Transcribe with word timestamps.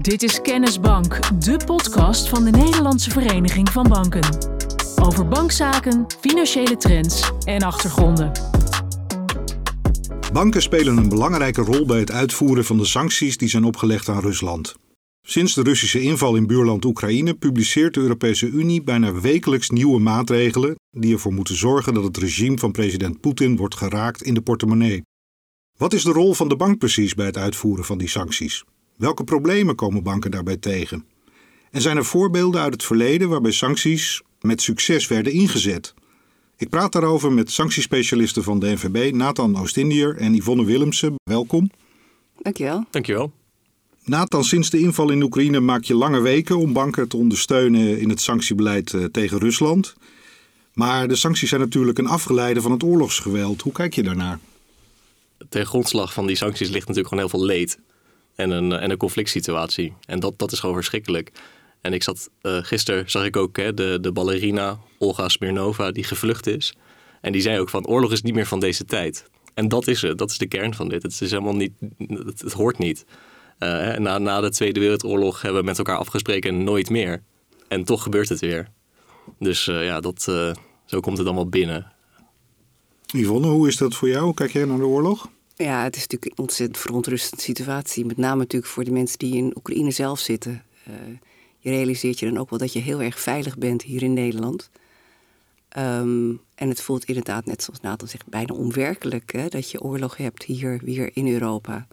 Dit 0.00 0.22
is 0.22 0.40
Kennisbank, 0.40 1.42
de 1.44 1.60
podcast 1.66 2.28
van 2.28 2.44
de 2.44 2.50
Nederlandse 2.50 3.10
Vereniging 3.10 3.68
van 3.68 3.88
Banken. 3.88 4.38
Over 5.02 5.28
bankzaken, 5.28 6.06
financiële 6.20 6.76
trends 6.76 7.30
en 7.44 7.62
achtergronden. 7.62 8.32
Banken 10.32 10.62
spelen 10.62 10.96
een 10.96 11.08
belangrijke 11.08 11.62
rol 11.62 11.86
bij 11.86 11.98
het 11.98 12.10
uitvoeren 12.10 12.64
van 12.64 12.78
de 12.78 12.84
sancties 12.84 13.36
die 13.36 13.48
zijn 13.48 13.64
opgelegd 13.64 14.08
aan 14.08 14.20
Rusland. 14.20 14.74
Sinds 15.22 15.54
de 15.54 15.62
Russische 15.62 16.00
inval 16.00 16.36
in 16.36 16.46
buurland 16.46 16.84
Oekraïne 16.84 17.34
publiceert 17.34 17.94
de 17.94 18.00
Europese 18.00 18.46
Unie 18.46 18.82
bijna 18.82 19.20
wekelijks 19.20 19.70
nieuwe 19.70 20.00
maatregelen 20.00 20.74
die 20.90 21.12
ervoor 21.12 21.32
moeten 21.32 21.56
zorgen 21.56 21.94
dat 21.94 22.04
het 22.04 22.16
regime 22.16 22.58
van 22.58 22.72
president 22.72 23.20
Poetin 23.20 23.56
wordt 23.56 23.76
geraakt 23.76 24.22
in 24.22 24.34
de 24.34 24.42
portemonnee. 24.42 25.02
Wat 25.76 25.92
is 25.92 26.02
de 26.02 26.12
rol 26.12 26.34
van 26.34 26.48
de 26.48 26.56
bank 26.56 26.78
precies 26.78 27.14
bij 27.14 27.26
het 27.26 27.36
uitvoeren 27.36 27.84
van 27.84 27.98
die 27.98 28.08
sancties? 28.08 28.64
Welke 28.96 29.24
problemen 29.24 29.74
komen 29.74 30.02
banken 30.02 30.30
daarbij 30.30 30.56
tegen? 30.56 31.04
En 31.70 31.80
zijn 31.80 31.96
er 31.96 32.04
voorbeelden 32.04 32.60
uit 32.60 32.72
het 32.72 32.84
verleden 32.84 33.28
waarbij 33.28 33.50
sancties 33.50 34.22
met 34.40 34.62
succes 34.62 35.08
werden 35.08 35.32
ingezet? 35.32 35.94
Ik 36.56 36.68
praat 36.68 36.92
daarover 36.92 37.32
met 37.32 37.50
sanctiespecialisten 37.50 38.42
van 38.42 38.58
de 38.58 38.66
NVB, 38.66 39.14
Nathan 39.14 39.58
Oostindier 39.58 40.16
en 40.16 40.34
Yvonne 40.34 40.64
Willemsen. 40.64 41.14
Welkom. 41.24 41.70
Dankjewel. 42.42 42.84
Dankjewel. 42.90 43.32
Nathan, 44.04 44.44
sinds 44.44 44.70
de 44.70 44.78
inval 44.78 45.10
in 45.10 45.22
Oekraïne 45.22 45.60
maak 45.60 45.84
je 45.84 45.94
lange 45.94 46.20
weken 46.20 46.58
om 46.58 46.72
banken 46.72 47.08
te 47.08 47.16
ondersteunen 47.16 47.98
in 47.98 48.08
het 48.08 48.20
sanctiebeleid 48.20 48.94
eh, 48.94 49.04
tegen 49.04 49.38
Rusland. 49.38 49.94
Maar 50.72 51.08
de 51.08 51.16
sancties 51.16 51.48
zijn 51.48 51.60
natuurlijk 51.60 51.98
een 51.98 52.06
afgeleide 52.06 52.60
van 52.60 52.70
het 52.70 52.82
oorlogsgeweld. 52.82 53.62
Hoe 53.62 53.72
kijk 53.72 53.94
je 53.94 54.02
daarnaar? 54.02 54.38
Ten 55.48 55.66
grondslag 55.66 56.12
van 56.12 56.26
die 56.26 56.36
sancties 56.36 56.68
ligt 56.68 56.86
natuurlijk 56.86 57.08
gewoon 57.08 57.28
heel 57.28 57.38
veel 57.38 57.46
leed 57.46 57.78
en 58.36 58.50
een, 58.50 58.72
en 58.72 58.90
een 58.90 58.96
conflict 58.96 59.28
situatie. 59.28 59.92
En 60.06 60.20
dat, 60.20 60.38
dat 60.38 60.52
is 60.52 60.58
gewoon 60.58 60.74
verschrikkelijk. 60.74 61.32
En 61.80 61.92
ik 61.92 62.02
zat 62.02 62.30
uh, 62.42 62.58
gisteren, 62.62 63.10
zag 63.10 63.24
ik 63.24 63.36
ook 63.36 63.56
hè, 63.56 63.74
de, 63.74 63.98
de 64.00 64.12
ballerina 64.12 64.78
Olga 64.98 65.28
Smirnova, 65.28 65.90
die 65.90 66.04
gevlucht 66.04 66.46
is. 66.46 66.74
En 67.20 67.32
die 67.32 67.40
zei 67.40 67.60
ook 67.60 67.68
van 67.68 67.86
oorlog 67.86 68.12
is 68.12 68.22
niet 68.22 68.34
meer 68.34 68.46
van 68.46 68.60
deze 68.60 68.84
tijd. 68.84 69.30
En 69.54 69.68
dat 69.68 69.86
is 69.86 70.02
het, 70.02 70.18
dat 70.18 70.30
is 70.30 70.38
de 70.38 70.46
kern 70.46 70.74
van 70.74 70.88
dit. 70.88 71.02
Het 71.02 71.20
is 71.20 71.30
helemaal 71.30 71.56
niet, 71.56 71.72
het, 72.38 72.52
hoort 72.52 72.78
niet. 72.78 73.04
Uh, 73.58 73.96
na, 73.96 74.18
na 74.18 74.40
de 74.40 74.50
Tweede 74.50 74.80
Wereldoorlog 74.80 75.42
hebben 75.42 75.60
we 75.60 75.66
met 75.66 75.78
elkaar 75.78 75.96
afgesproken 75.96 76.64
nooit 76.64 76.90
meer. 76.90 77.22
En 77.68 77.84
toch 77.84 78.02
gebeurt 78.02 78.28
het 78.28 78.40
weer. 78.40 78.68
Dus 79.38 79.64
ja, 79.64 80.00
dat, 80.00 80.22
zo 80.84 81.00
komt 81.00 81.18
het 81.18 81.26
allemaal 81.26 81.48
binnen. 81.48 81.92
Yvonne, 83.06 83.48
hoe 83.48 83.68
is 83.68 83.76
dat 83.76 83.94
voor 83.94 84.08
jou? 84.08 84.34
Kijk 84.34 84.52
jij 84.52 84.64
naar 84.64 84.78
de 84.78 84.86
oorlog? 84.86 85.28
Ja, 85.58 85.82
het 85.82 85.96
is 85.96 86.00
natuurlijk 86.00 86.32
een 86.32 86.38
ontzettend 86.38 86.78
verontrustende 86.78 87.42
situatie. 87.42 88.04
Met 88.04 88.16
name 88.16 88.36
natuurlijk 88.36 88.72
voor 88.72 88.84
de 88.84 88.90
mensen 88.90 89.18
die 89.18 89.36
in 89.36 89.52
Oekraïne 89.56 89.90
zelf 89.90 90.18
zitten. 90.18 90.64
Uh, 90.88 90.94
je 91.58 91.70
realiseert 91.70 92.18
je 92.18 92.26
dan 92.26 92.38
ook 92.38 92.50
wel 92.50 92.58
dat 92.58 92.72
je 92.72 92.78
heel 92.78 93.02
erg 93.02 93.20
veilig 93.20 93.58
bent 93.58 93.82
hier 93.82 94.02
in 94.02 94.12
Nederland. 94.12 94.70
Um, 95.78 96.40
en 96.54 96.68
het 96.68 96.80
voelt 96.80 97.04
inderdaad, 97.04 97.46
net 97.46 97.62
zoals 97.62 97.80
Nathan 97.80 98.08
zegt, 98.08 98.26
bijna 98.26 98.54
onwerkelijk 98.54 99.32
hè, 99.32 99.48
dat 99.48 99.70
je 99.70 99.80
oorlog 99.80 100.16
hebt 100.16 100.42
hier 100.42 100.80
weer 100.82 101.10
in 101.12 101.28
Europa. 101.28 101.86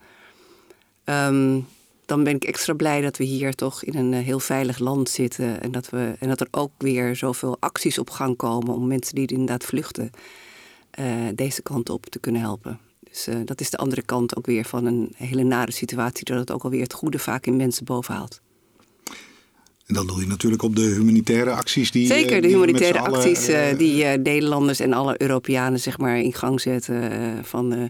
Um, 1.05 1.67
dan 2.05 2.23
ben 2.23 2.35
ik 2.35 2.43
extra 2.43 2.73
blij 2.73 3.01
dat 3.01 3.17
we 3.17 3.23
hier 3.23 3.53
toch 3.53 3.83
in 3.83 3.95
een 3.95 4.13
heel 4.13 4.39
veilig 4.39 4.79
land 4.79 5.09
zitten. 5.09 5.61
En 5.61 5.71
dat, 5.71 5.89
we, 5.89 6.15
en 6.19 6.27
dat 6.27 6.41
er 6.41 6.47
ook 6.51 6.71
weer 6.77 7.15
zoveel 7.15 7.57
acties 7.59 7.97
op 7.97 8.09
gang 8.09 8.35
komen 8.35 8.73
om 8.73 8.87
mensen 8.87 9.15
die 9.15 9.27
inderdaad 9.27 9.63
vluchten, 9.63 10.11
uh, 10.99 11.27
deze 11.35 11.61
kant 11.61 11.89
op 11.89 12.05
te 12.05 12.19
kunnen 12.19 12.41
helpen. 12.41 12.79
Dus 13.13 13.27
uh, 13.27 13.35
dat 13.45 13.61
is 13.61 13.69
de 13.69 13.77
andere 13.77 14.01
kant 14.01 14.35
ook 14.35 14.45
weer 14.45 14.65
van 14.65 14.85
een 14.85 15.13
hele 15.15 15.43
nare 15.43 15.71
situatie, 15.71 16.25
dat 16.25 16.37
het 16.37 16.51
ook 16.51 16.63
alweer 16.63 16.81
het 16.81 16.93
goede 16.93 17.19
vaak 17.19 17.45
in 17.45 17.55
mensen 17.55 17.85
bovenhaalt. 17.85 18.41
En 19.85 19.93
dan 19.93 20.07
doe 20.07 20.19
je 20.19 20.27
natuurlijk 20.27 20.61
op 20.61 20.75
de 20.75 20.81
humanitaire 20.81 21.51
acties 21.51 21.91
die. 21.91 22.07
Zeker, 22.07 22.41
de 22.41 22.47
humanitaire 22.47 22.99
acties 22.99 23.49
uh, 23.49 23.77
die 23.77 24.03
uh, 24.03 24.13
Nederlanders 24.13 24.79
en 24.79 24.93
alle 24.93 25.21
Europeanen 25.21 25.79
zeg 25.79 25.97
maar 25.97 26.19
in 26.19 26.33
gang 26.33 26.61
zetten. 26.61 27.45
van 27.45 27.69
de 27.69 27.89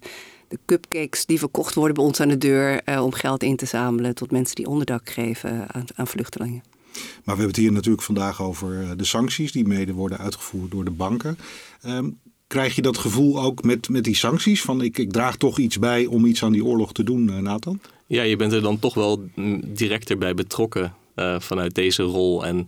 cupcakes 0.65 1.25
die 1.25 1.39
verkocht 1.39 1.73
worden 1.73 1.95
bij 1.95 2.03
ons 2.03 2.19
aan 2.19 2.27
de 2.27 2.37
deur 2.37 2.81
om 3.01 3.13
geld 3.13 3.43
in 3.43 3.55
te 3.55 3.65
zamelen 3.65 4.15
tot 4.15 4.31
mensen 4.31 4.55
die 4.55 4.67
onderdak 4.67 5.09
geven 5.09 5.73
aan, 5.73 5.85
aan 5.95 6.07
vluchtelingen. 6.07 6.63
Maar 6.93 7.01
we 7.23 7.41
hebben 7.41 7.47
het 7.47 7.55
hier 7.55 7.71
natuurlijk 7.71 8.03
vandaag 8.03 8.41
over 8.41 8.97
de 8.97 9.05
sancties 9.05 9.51
die 9.51 9.67
mede 9.67 9.93
worden 9.93 10.17
uitgevoerd 10.17 10.71
door 10.71 10.83
de 10.83 10.91
banken. 10.91 11.37
Um, 11.85 12.19
Krijg 12.53 12.75
je 12.75 12.81
dat 12.81 12.97
gevoel 12.97 13.41
ook 13.41 13.63
met, 13.63 13.89
met 13.89 14.03
die 14.03 14.15
sancties? 14.15 14.61
Van 14.61 14.81
ik, 14.81 14.97
ik 14.97 15.11
draag 15.11 15.37
toch 15.37 15.57
iets 15.57 15.79
bij 15.79 16.05
om 16.05 16.25
iets 16.25 16.43
aan 16.43 16.51
die 16.51 16.65
oorlog 16.65 16.93
te 16.93 17.03
doen, 17.03 17.29
uh, 17.29 17.37
Nathan? 17.37 17.79
Ja, 18.07 18.23
je 18.23 18.35
bent 18.35 18.51
er 18.51 18.61
dan 18.61 18.79
toch 18.79 18.93
wel 18.93 19.23
directer 19.65 20.17
bij 20.17 20.33
betrokken 20.33 20.93
uh, 21.15 21.39
vanuit 21.39 21.75
deze 21.75 22.03
rol. 22.03 22.45
En 22.45 22.67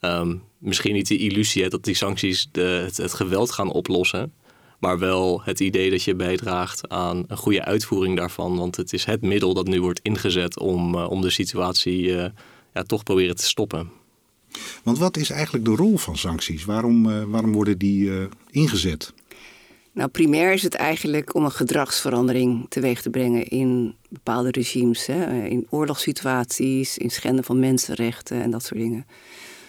um, 0.00 0.42
misschien 0.58 0.94
niet 0.94 1.08
de 1.08 1.18
illusie 1.18 1.62
hè, 1.62 1.68
dat 1.68 1.84
die 1.84 1.94
sancties 1.94 2.48
de, 2.52 2.60
het, 2.60 2.96
het, 2.96 3.14
geweld 3.14 3.50
gaan 3.50 3.72
oplossen. 3.72 4.32
Maar 4.78 4.98
wel 4.98 5.42
het 5.42 5.60
idee 5.60 5.90
dat 5.90 6.02
je 6.02 6.14
bijdraagt 6.14 6.88
aan 6.88 7.24
een 7.26 7.36
goede 7.36 7.64
uitvoering 7.64 8.16
daarvan. 8.16 8.56
Want 8.56 8.76
het 8.76 8.92
is 8.92 9.04
het 9.04 9.22
middel 9.22 9.54
dat 9.54 9.66
nu 9.66 9.80
wordt 9.80 10.00
ingezet 10.02 10.58
om, 10.58 10.94
uh, 10.94 11.10
om 11.10 11.20
de 11.20 11.30
situatie 11.30 12.02
ja, 12.74 12.82
toch 12.86 13.02
proberen 13.02 13.36
te 13.36 13.46
stoppen. 13.46 13.90
Want 14.82 14.98
wat 14.98 15.16
is 15.16 15.30
eigenlijk 15.30 15.64
de 15.64 15.74
rol 15.74 15.96
van 15.96 16.16
sancties? 16.16 16.64
Waarom, 16.64 17.30
waarom 17.30 17.52
worden 17.52 17.78
die 17.78 18.28
ingezet? 18.50 19.14
Nou, 19.96 20.08
primair 20.08 20.52
is 20.52 20.62
het 20.62 20.74
eigenlijk 20.74 21.34
om 21.34 21.44
een 21.44 21.50
gedragsverandering 21.50 22.66
teweeg 22.68 23.02
te 23.02 23.10
brengen 23.10 23.48
in 23.48 23.94
bepaalde 24.08 24.50
regimes. 24.50 25.06
Hè? 25.06 25.44
In 25.44 25.66
oorlogssituaties, 25.70 26.98
in 26.98 27.10
schenden 27.10 27.44
van 27.44 27.58
mensenrechten 27.58 28.42
en 28.42 28.50
dat 28.50 28.64
soort 28.64 28.80
dingen. 28.80 29.06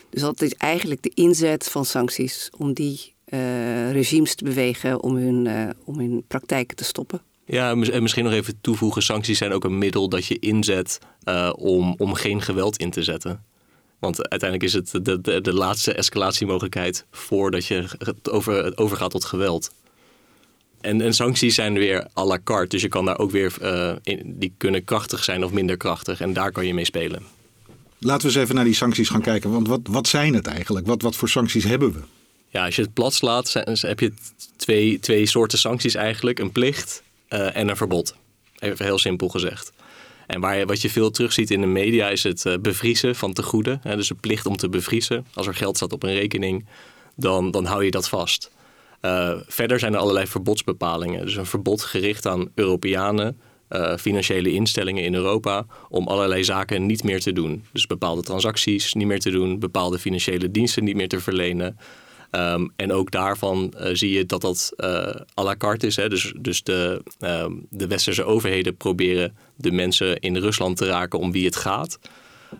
Dus 0.09 0.21
dat 0.21 0.41
is 0.41 0.53
eigenlijk 0.53 1.01
de 1.01 1.11
inzet 1.13 1.69
van 1.69 1.85
sancties 1.85 2.49
om 2.57 2.73
die 2.73 3.13
uh, 3.29 3.91
regimes 3.91 4.35
te 4.35 4.43
bewegen 4.43 5.01
om 5.03 5.15
hun, 5.15 5.73
om 5.83 5.99
hun 5.99 6.23
praktijken 6.27 6.75
te 6.75 6.83
stoppen. 6.83 7.21
Ja, 7.45 7.69
en 7.69 8.01
misschien 8.01 8.23
nog 8.23 8.33
even 8.33 8.61
toevoegen: 8.61 9.01
sancties 9.01 9.37
zijn 9.37 9.51
ook 9.51 9.63
een 9.63 9.77
middel 9.77 10.09
dat 10.09 10.25
je 10.25 10.39
inzet 10.39 10.99
om, 11.55 11.95
om 11.97 12.13
geen 12.13 12.41
geweld 12.41 12.77
in 12.77 12.91
te 12.91 13.03
zetten. 13.03 13.43
Want 13.99 14.29
uiteindelijk 14.29 14.69
is 14.69 14.73
het 14.73 15.05
de, 15.05 15.41
de, 15.41 15.53
laatste 15.53 15.93
escalatiemogelijkheid 15.93 17.05
voordat 17.11 17.65
je 17.65 17.85
het, 17.97 18.31
over, 18.31 18.77
overgaat 18.77 19.11
tot 19.11 19.25
geweld. 19.25 19.71
En, 20.87 21.01
en, 21.01 21.13
sancties 21.13 21.55
zijn 21.55 21.73
weer 21.73 22.07
à 22.17 22.25
la 22.25 22.39
carte. 22.43 22.67
Dus 22.67 22.81
je 22.81 22.87
kan 22.87 23.05
daar 23.05 23.19
ook 23.19 23.31
weer, 23.31 23.53
uh, 23.61 23.91
in, 24.03 24.35
die 24.39 24.53
kunnen 24.57 24.83
krachtig 24.83 25.23
zijn 25.23 25.43
of 25.43 25.51
minder 25.51 25.77
krachtig. 25.77 26.21
En 26.21 26.33
daar 26.33 26.51
kan 26.51 26.65
je 26.65 26.73
mee 26.73 26.85
spelen. 26.85 27.23
Laten 27.99 28.21
we 28.21 28.33
eens 28.33 28.43
even 28.43 28.55
naar 28.55 28.63
die 28.63 28.73
sancties 28.73 29.09
gaan 29.09 29.21
kijken. 29.21 29.51
Want 29.51 29.67
wat, 29.67 29.79
wat 29.83 30.07
zijn 30.07 30.33
het 30.33 30.47
eigenlijk? 30.47 30.87
Wat, 30.87 31.01
wat 31.01 31.15
voor 31.15 31.29
sancties 31.29 31.63
hebben 31.63 31.93
we? 31.93 31.99
Ja, 32.49 32.65
als 32.65 32.75
je 32.75 32.81
het 32.81 32.93
plat 32.93 33.13
slaat, 33.13 33.53
heb 33.81 33.99
je 33.99 34.13
twee, 34.55 34.99
twee 34.99 35.25
soorten 35.25 35.57
sancties 35.57 35.95
eigenlijk. 35.95 36.39
Een 36.39 36.51
plicht 36.51 37.03
uh, 37.29 37.55
en 37.55 37.69
een 37.69 37.77
verbod. 37.77 38.15
Even 38.59 38.85
heel 38.85 38.99
simpel 38.99 39.27
gezegd. 39.27 39.71
En 40.27 40.39
waar, 40.39 40.65
wat 40.65 40.81
je 40.81 40.89
veel 40.89 41.11
terugziet 41.11 41.51
in 41.51 41.61
de 41.61 41.67
media 41.67 42.09
is 42.09 42.23
het 42.23 42.45
uh, 42.45 42.57
bevriezen 42.61 43.15
van 43.15 43.33
tegoeden. 43.33 43.79
Hè, 43.83 43.95
dus 43.95 44.07
de 44.07 44.15
plicht 44.15 44.45
om 44.45 44.57
te 44.57 44.69
bevriezen. 44.69 45.25
Als 45.33 45.47
er 45.47 45.55
geld 45.55 45.75
staat 45.75 45.93
op 45.93 46.03
een 46.03 46.13
rekening, 46.13 46.65
dan, 47.15 47.51
dan 47.51 47.65
hou 47.65 47.83
je 47.83 47.91
dat 47.91 48.09
vast. 48.09 48.51
Uh, 49.01 49.33
verder 49.47 49.79
zijn 49.79 49.93
er 49.93 49.99
allerlei 49.99 50.27
verbodsbepalingen. 50.27 51.25
Dus 51.25 51.35
een 51.35 51.45
verbod 51.45 51.81
gericht 51.81 52.25
aan 52.25 52.49
Europeanen, 52.55 53.39
uh, 53.69 53.97
financiële 53.97 54.51
instellingen 54.51 55.03
in 55.03 55.13
Europa, 55.13 55.65
om 55.89 56.07
allerlei 56.07 56.43
zaken 56.43 56.85
niet 56.85 57.03
meer 57.03 57.19
te 57.19 57.33
doen. 57.33 57.63
Dus 57.71 57.87
bepaalde 57.87 58.21
transacties 58.21 58.93
niet 58.93 59.07
meer 59.07 59.19
te 59.19 59.29
doen, 59.29 59.59
bepaalde 59.59 59.99
financiële 59.99 60.51
diensten 60.51 60.83
niet 60.83 60.95
meer 60.95 61.07
te 61.07 61.19
verlenen. 61.19 61.77
Um, 62.31 62.71
en 62.75 62.91
ook 62.91 63.11
daarvan 63.11 63.73
uh, 63.77 63.89
zie 63.93 64.11
je 64.11 64.25
dat 64.25 64.41
dat 64.41 64.73
à 65.39 65.43
la 65.43 65.55
carte 65.57 65.87
is. 65.87 65.95
Hè? 65.95 66.09
Dus, 66.09 66.33
dus 66.39 66.63
de, 66.63 67.01
um, 67.19 67.65
de 67.69 67.87
westerse 67.87 68.23
overheden 68.23 68.75
proberen 68.75 69.37
de 69.55 69.71
mensen 69.71 70.19
in 70.19 70.37
Rusland 70.37 70.77
te 70.77 70.85
raken 70.85 71.19
om 71.19 71.31
wie 71.31 71.45
het 71.45 71.55
gaat. 71.55 71.99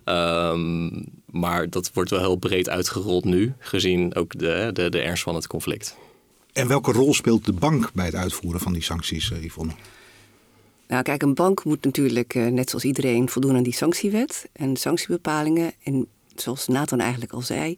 Um, 0.06 1.06
maar 1.26 1.70
dat 1.70 1.92
wordt 1.94 2.10
wel 2.10 2.20
heel 2.20 2.36
breed 2.36 2.70
uitgerold 2.70 3.26
nu, 3.26 3.54
gezien 3.60 4.16
ook 4.16 4.40
de, 4.40 4.70
de, 4.74 4.90
de 4.90 5.00
ernst 5.00 5.24
van 5.24 5.36
het 5.36 5.48
conflict. 5.48 5.98
En 6.58 6.68
welke 6.68 6.92
rol 6.92 7.14
speelt 7.14 7.46
de 7.46 7.54
bank 7.54 7.92
bij 7.94 8.06
het 8.06 8.16
uitvoeren 8.16 8.60
van 8.60 8.74
die 8.74 8.82
sancties, 8.82 9.30
uh, 9.30 9.44
Yvonne? 9.44 9.74
Nou, 10.88 11.04
kijk, 11.04 11.22
een 11.22 11.34
bank 11.34 11.64
moet 11.64 11.84
natuurlijk, 11.84 12.34
net 12.34 12.70
zoals 12.70 12.86
iedereen, 12.86 13.30
voldoen 13.30 13.56
aan 13.56 13.64
die 13.64 13.74
sanctiewet 13.74 14.50
en 14.54 14.78
sanctiebepalingen. 14.78 15.72
En 15.84 16.08
zoals 16.36 16.68
Nathan 16.68 17.00
eigenlijk 17.00 17.34
al 17.34 17.42
zei, 17.42 17.78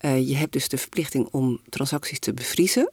uh, 0.00 0.28
je 0.28 0.36
hebt 0.36 0.52
dus 0.52 0.68
de 0.68 0.78
verplichting 0.78 1.28
om 1.30 1.60
transacties 1.68 2.18
te 2.18 2.34
bevriezen. 2.34 2.92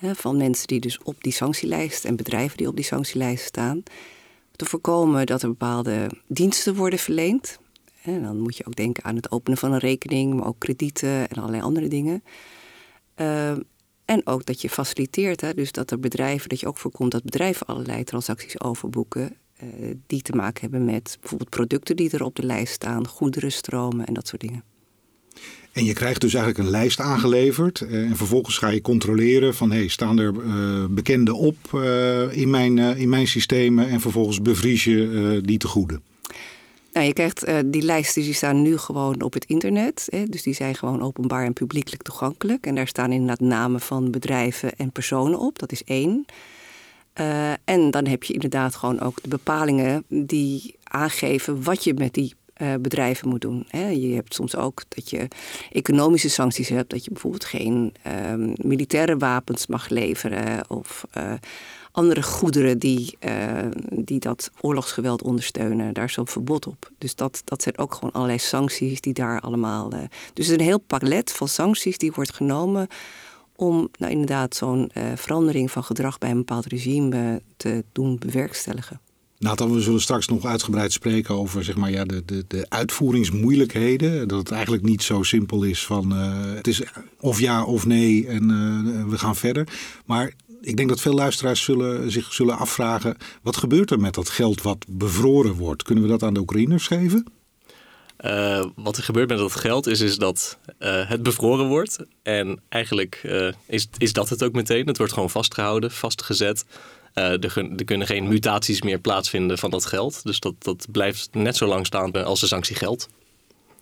Van 0.00 0.36
mensen 0.36 0.66
die 0.66 0.80
dus 0.80 0.98
op 1.02 1.22
die 1.22 1.32
sanctielijst 1.32 2.04
en 2.04 2.16
bedrijven 2.16 2.56
die 2.56 2.68
op 2.68 2.76
die 2.76 2.84
sanctielijst 2.84 3.44
staan. 3.44 3.82
Te 4.52 4.64
voorkomen 4.64 5.26
dat 5.26 5.42
er 5.42 5.48
bepaalde 5.48 6.10
diensten 6.26 6.74
worden 6.74 6.98
verleend. 6.98 7.58
En 8.02 8.22
dan 8.22 8.38
moet 8.38 8.56
je 8.56 8.66
ook 8.66 8.76
denken 8.76 9.04
aan 9.04 9.16
het 9.16 9.30
openen 9.30 9.58
van 9.58 9.72
een 9.72 9.78
rekening, 9.78 10.34
maar 10.34 10.46
ook 10.46 10.58
kredieten 10.58 11.28
en 11.28 11.36
allerlei 11.36 11.62
andere 11.62 11.88
dingen. 11.88 12.22
En 14.06 14.26
ook 14.26 14.46
dat 14.46 14.60
je 14.60 14.70
faciliteert, 14.70 15.40
hè, 15.40 15.54
dus 15.54 15.72
dat 15.72 15.90
er 15.90 16.00
bedrijven, 16.00 16.48
dat 16.48 16.60
je 16.60 16.66
ook 16.66 16.78
voorkomt 16.78 17.12
dat 17.12 17.24
bedrijven 17.24 17.66
allerlei 17.66 18.04
transacties 18.04 18.60
overboeken. 18.60 19.36
die 20.06 20.22
te 20.22 20.32
maken 20.32 20.60
hebben 20.60 20.84
met 20.84 21.16
bijvoorbeeld 21.20 21.50
producten 21.50 21.96
die 21.96 22.10
er 22.10 22.24
op 22.24 22.34
de 22.34 22.46
lijst 22.46 22.72
staan, 22.72 23.06
goederenstromen 23.08 24.06
en 24.06 24.14
dat 24.14 24.28
soort 24.28 24.40
dingen. 24.40 24.62
En 25.76 25.84
je 25.84 25.92
krijgt 25.92 26.20
dus 26.20 26.34
eigenlijk 26.34 26.64
een 26.64 26.70
lijst 26.70 27.00
aangeleverd. 27.00 27.80
Uh, 27.80 28.10
en 28.10 28.16
vervolgens 28.16 28.58
ga 28.58 28.68
je 28.68 28.80
controleren 28.80 29.54
van 29.54 29.70
hey, 29.70 29.88
staan 29.88 30.18
er 30.18 30.34
uh, 30.34 30.84
bekenden 30.90 31.34
op 31.34 31.56
in, 32.30 32.50
mijn, 32.50 32.78
in 32.78 33.08
mijn 33.08 33.26
systemen. 33.26 33.88
En 33.88 34.00
vervolgens 34.00 34.42
bevries 34.42 34.84
je 34.84 35.40
die 35.44 35.58
te 35.58 35.68
goede. 35.68 36.00
Nou, 36.96 37.08
je 37.08 37.14
krijgt 37.14 37.46
die 37.66 37.82
lijsten 37.82 38.22
die 38.22 38.34
staan 38.34 38.62
nu 38.62 38.76
gewoon 38.76 39.22
op 39.22 39.32
het 39.32 39.44
internet. 39.44 40.06
Hè, 40.10 40.24
dus 40.24 40.42
die 40.42 40.54
zijn 40.54 40.74
gewoon 40.74 41.02
openbaar 41.02 41.44
en 41.44 41.52
publiekelijk 41.52 42.02
toegankelijk. 42.02 42.66
En 42.66 42.74
daar 42.74 42.86
staan 42.86 43.12
inderdaad 43.12 43.40
namen 43.40 43.80
van 43.80 44.10
bedrijven 44.10 44.76
en 44.76 44.92
personen 44.92 45.38
op. 45.38 45.58
Dat 45.58 45.72
is 45.72 45.84
één. 45.84 46.24
en 47.64 47.90
dan 47.90 48.06
heb 48.06 48.24
je 48.24 48.32
inderdaad 48.32 48.74
gewoon 48.74 49.00
ook 49.00 49.22
de 49.22 49.28
bepalingen 49.28 50.04
die 50.08 50.76
aangeven 50.82 51.62
wat 51.62 51.84
je 51.84 51.94
met 51.94 52.14
die 52.14 52.34
uh, 52.62 52.74
bedrijven 52.80 53.28
moet 53.28 53.40
doen. 53.40 53.66
Hè. 53.68 53.88
Je 53.88 54.14
hebt 54.14 54.34
soms 54.34 54.56
ook 54.56 54.82
dat 54.88 55.10
je 55.10 55.28
economische 55.72 56.30
sancties 56.30 56.68
hebt, 56.68 56.90
dat 56.90 57.04
je 57.04 57.10
bijvoorbeeld 57.10 57.44
geen 57.44 57.94
um, 58.30 58.52
militaire 58.56 59.16
wapens 59.16 59.66
mag 59.66 59.88
leveren 59.88 60.70
of 60.70 61.04
andere 61.96 62.22
goederen 62.22 62.78
die, 62.78 63.16
uh, 63.20 63.58
die 63.90 64.20
dat 64.20 64.50
oorlogsgeweld 64.60 65.22
ondersteunen. 65.22 65.94
Daar 65.94 66.04
is 66.04 66.12
zo'n 66.12 66.28
verbod 66.28 66.66
op. 66.66 66.90
Dus 66.98 67.14
dat, 67.14 67.42
dat 67.44 67.62
zijn 67.62 67.78
ook 67.78 67.94
gewoon 67.94 68.12
allerlei 68.12 68.38
sancties 68.38 69.00
die 69.00 69.12
daar 69.12 69.40
allemaal. 69.40 69.88
dus 69.88 70.00
het 70.28 70.38
is 70.38 70.48
een 70.48 70.60
heel 70.60 70.78
palet 70.80 71.32
van 71.32 71.48
sancties 71.48 71.98
die 71.98 72.12
wordt 72.12 72.34
genomen 72.34 72.86
om 73.56 73.88
nou, 73.98 74.12
inderdaad 74.12 74.54
zo'n 74.54 74.90
verandering 75.14 75.70
van 75.70 75.84
gedrag 75.84 76.18
bij 76.18 76.30
een 76.30 76.36
bepaald 76.36 76.66
regime 76.66 77.42
te 77.56 77.84
doen 77.92 78.18
bewerkstelligen. 78.18 79.00
Nathan, 79.38 79.72
we 79.72 79.80
zullen 79.80 80.00
straks 80.00 80.28
nog 80.28 80.44
uitgebreid 80.44 80.92
spreken 80.92 81.34
over 81.34 81.64
zeg 81.64 81.76
maar, 81.76 81.90
ja, 81.90 82.04
de, 82.04 82.22
de, 82.24 82.44
de 82.48 82.66
uitvoeringsmoeilijkheden. 82.68 84.28
Dat 84.28 84.38
het 84.38 84.50
eigenlijk 84.50 84.82
niet 84.82 85.02
zo 85.02 85.22
simpel 85.22 85.62
is 85.62 85.86
van 85.86 86.12
uh, 86.12 86.54
het 86.54 86.66
is 86.66 86.82
of 87.20 87.40
ja 87.40 87.64
of 87.64 87.86
nee 87.86 88.26
en 88.26 88.42
uh, 88.50 89.08
we 89.08 89.18
gaan 89.18 89.36
verder. 89.36 89.68
Maar 90.04 90.32
ik 90.60 90.76
denk 90.76 90.88
dat 90.88 91.00
veel 91.00 91.14
luisteraars 91.14 91.62
zullen, 91.62 92.10
zich 92.10 92.32
zullen 92.32 92.58
afvragen... 92.58 93.16
wat 93.42 93.56
gebeurt 93.56 93.90
er 93.90 94.00
met 94.00 94.14
dat 94.14 94.28
geld 94.28 94.62
wat 94.62 94.84
bevroren 94.88 95.54
wordt? 95.54 95.82
Kunnen 95.82 96.04
we 96.04 96.10
dat 96.10 96.22
aan 96.22 96.34
de 96.34 96.40
Oekraïners 96.40 96.86
geven? 96.86 97.26
Uh, 98.20 98.64
wat 98.76 98.96
er 98.96 99.02
gebeurt 99.02 99.28
met 99.28 99.38
dat 99.38 99.54
geld 99.54 99.86
is, 99.86 100.00
is 100.00 100.16
dat 100.16 100.58
uh, 100.78 101.08
het 101.08 101.22
bevroren 101.22 101.66
wordt. 101.66 101.98
En 102.22 102.60
eigenlijk 102.68 103.22
uh, 103.24 103.52
is, 103.66 103.88
is 103.98 104.12
dat 104.12 104.28
het 104.28 104.42
ook 104.42 104.52
meteen. 104.52 104.86
Het 104.86 104.98
wordt 104.98 105.12
gewoon 105.12 105.30
vastgehouden, 105.30 105.90
vastgezet. 105.90 106.64
Er, 107.12 107.58
er, 107.76 107.84
kunnen 107.84 108.06
geen 108.06 108.28
mutaties 108.28 108.82
meer 108.82 108.98
plaatsvinden 108.98 109.58
van 109.58 109.70
dat 109.70 109.86
geld. 109.86 110.20
Dus 110.24 110.40
dat, 110.40 110.54
dat 110.58 110.86
blijft 110.92 111.28
net 111.32 111.56
zo 111.56 111.66
lang 111.66 111.86
staan 111.86 112.24
als 112.24 112.40
de 112.40 112.46
sanctie 112.46 112.76
geldt. 112.76 113.08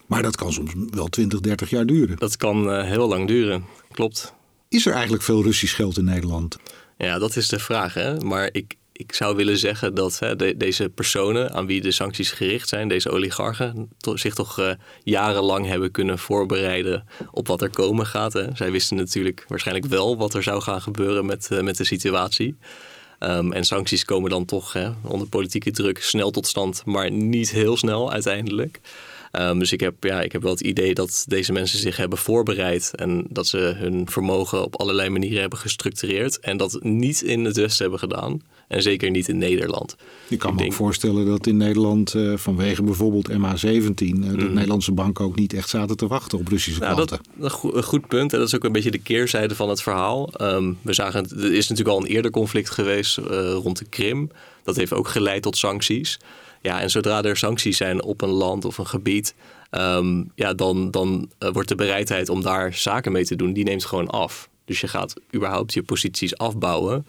Maar 0.07 0.23
dat 0.23 0.37
kan 0.37 0.53
soms 0.53 0.73
wel 0.91 1.09
20, 1.09 1.41
30 1.41 1.71
jaar 1.71 1.87
duren. 1.87 2.17
Dat 2.17 2.37
kan 2.37 2.83
heel 2.83 3.09
lang 3.09 3.27
duren, 3.27 3.65
klopt. 3.91 4.35
Is 4.75 4.87
er 4.87 4.93
eigenlijk 4.93 5.23
veel 5.23 5.43
Russisch 5.43 5.77
geld 5.77 5.99
in 5.99 6.05
Nederland? 6.05 6.57
Ja, 6.99 7.19
dat 7.19 7.37
is 7.37 7.49
de 7.49 7.59
vraag. 7.59 7.95
Hè? 7.95 8.21
Maar 8.21 8.49
ik, 8.53 8.77
ik 8.93 9.15
zou 9.15 9.37
willen 9.37 9.59
zeggen 9.59 9.95
dat 9.95 10.19
hè, 10.19 10.37
de, 10.37 10.57
deze 10.57 10.89
personen 10.89 11.53
aan 11.53 11.67
wie 11.67 11.81
de 11.81 11.91
sancties 11.91 12.31
gericht 12.31 12.69
zijn, 12.69 12.89
deze 12.89 13.11
oligarchen, 13.11 13.89
zich 14.15 14.35
toch 14.35 14.59
uh, 14.61 14.71
jarenlang 15.03 15.67
hebben 15.67 15.91
kunnen 15.91 16.19
voorbereiden 16.19 17.07
op 17.31 17.47
wat 17.47 17.63
er 17.63 17.71
komen 17.71 18.07
gaat. 18.07 18.33
Hè. 18.33 18.47
Zij 18.55 18.71
wisten 18.71 18.97
natuurlijk 18.97 19.45
waarschijnlijk 19.49 19.87
wel 19.87 20.17
wat 20.17 20.35
er 20.35 20.43
zou 20.43 20.63
gaan 20.63 20.83
gebeuren 20.83 21.27
met, 21.27 21.49
uh, 21.53 21.61
met 21.61 21.77
de 21.77 21.85
situatie. 21.85 22.57
Um, 23.21 23.53
en 23.53 23.65
sancties 23.65 24.05
komen 24.05 24.31
dan 24.31 24.45
toch 24.45 24.73
hè, 24.73 24.91
onder 25.03 25.29
politieke 25.29 25.71
druk 25.71 26.03
snel 26.03 26.31
tot 26.31 26.47
stand, 26.47 26.85
maar 26.85 27.11
niet 27.11 27.51
heel 27.51 27.77
snel 27.77 28.13
uiteindelijk. 28.13 28.81
Um, 29.41 29.59
dus 29.59 29.73
ik 29.73 29.81
heb, 29.81 30.05
ja, 30.05 30.21
ik 30.21 30.33
heb 30.33 30.43
wel 30.43 30.51
het 30.51 30.61
idee 30.61 30.95
dat 30.95 31.25
deze 31.29 31.53
mensen 31.53 31.79
zich 31.79 31.97
hebben 31.97 32.19
voorbereid 32.19 32.91
en 32.95 33.27
dat 33.29 33.47
ze 33.47 33.59
hun 33.59 34.09
vermogen 34.11 34.65
op 34.65 34.81
allerlei 34.81 35.09
manieren 35.09 35.41
hebben 35.41 35.59
gestructureerd 35.59 36.39
en 36.41 36.57
dat 36.57 36.79
niet 36.83 37.23
in 37.23 37.45
het 37.45 37.57
Westen 37.57 37.83
hebben 37.83 37.99
gedaan. 37.99 38.43
En 38.69 38.83
zeker 38.83 39.11
niet 39.11 39.29
in 39.29 39.39
Nederland. 39.39 39.97
Je 40.29 40.37
kan 40.37 40.55
me 40.55 40.65
ook 40.65 40.73
voorstellen 40.73 41.27
dat 41.27 41.47
in 41.47 41.57
Nederland 41.57 42.15
uh, 42.15 42.37
vanwege 42.37 42.83
bijvoorbeeld 42.83 43.31
MH17... 43.31 43.35
Uh, 43.35 43.95
de 43.95 44.15
mm. 44.15 44.53
Nederlandse 44.53 44.93
banken 44.93 45.25
ook 45.25 45.37
niet 45.37 45.53
echt 45.53 45.69
zaten 45.69 45.97
te 45.97 46.07
wachten 46.07 46.39
op 46.39 46.49
Russische 46.49 46.81
nou, 46.81 46.95
klanten. 46.95 47.21
Dat, 47.35 47.61
een 47.73 47.83
goed 47.83 48.09
punt. 48.09 48.33
En 48.33 48.39
dat 48.39 48.49
is 48.49 48.55
ook 48.55 48.65
een 48.65 48.73
beetje 48.73 48.91
de 48.91 48.99
keerzijde 48.99 49.55
van 49.55 49.69
het 49.69 49.83
verhaal. 49.83 50.31
Um, 50.41 50.79
we 50.83 50.93
zagen, 50.93 51.29
er 51.31 51.55
is 51.55 51.69
natuurlijk 51.69 51.97
al 51.97 52.03
een 52.03 52.11
eerder 52.11 52.31
conflict 52.31 52.71
geweest 52.71 53.19
uh, 53.19 53.25
rond 53.53 53.79
de 53.79 53.85
Krim. 53.85 54.31
Dat 54.63 54.77
heeft 54.77 54.93
ook 54.93 55.09
geleid 55.09 55.43
tot 55.43 55.57
sancties. 55.57 56.19
Ja, 56.65 56.81
en 56.81 56.91
zodra 56.91 57.23
er 57.23 57.37
sancties 57.37 57.77
zijn 57.77 58.03
op 58.03 58.21
een 58.21 58.29
land 58.29 58.65
of 58.65 58.79
een 58.79 58.87
gebied... 58.87 59.35
Um, 59.71 60.31
ja, 60.35 60.55
dan, 60.55 60.91
dan 60.91 61.31
uh, 61.39 61.51
wordt 61.51 61.69
de 61.69 61.75
bereidheid 61.75 62.29
om 62.29 62.43
daar 62.43 62.75
zaken 62.75 63.13
mee 63.13 63.25
te 63.25 63.37
doen, 63.37 63.53
die 63.53 63.65
neemt 63.65 63.85
gewoon 63.85 64.09
af. 64.09 64.49
Dus 64.65 64.81
je 64.81 64.89
gaat 64.89 65.15
überhaupt 65.35 65.75
je 65.75 65.83
posities 65.83 66.37
afbouwen... 66.37 67.07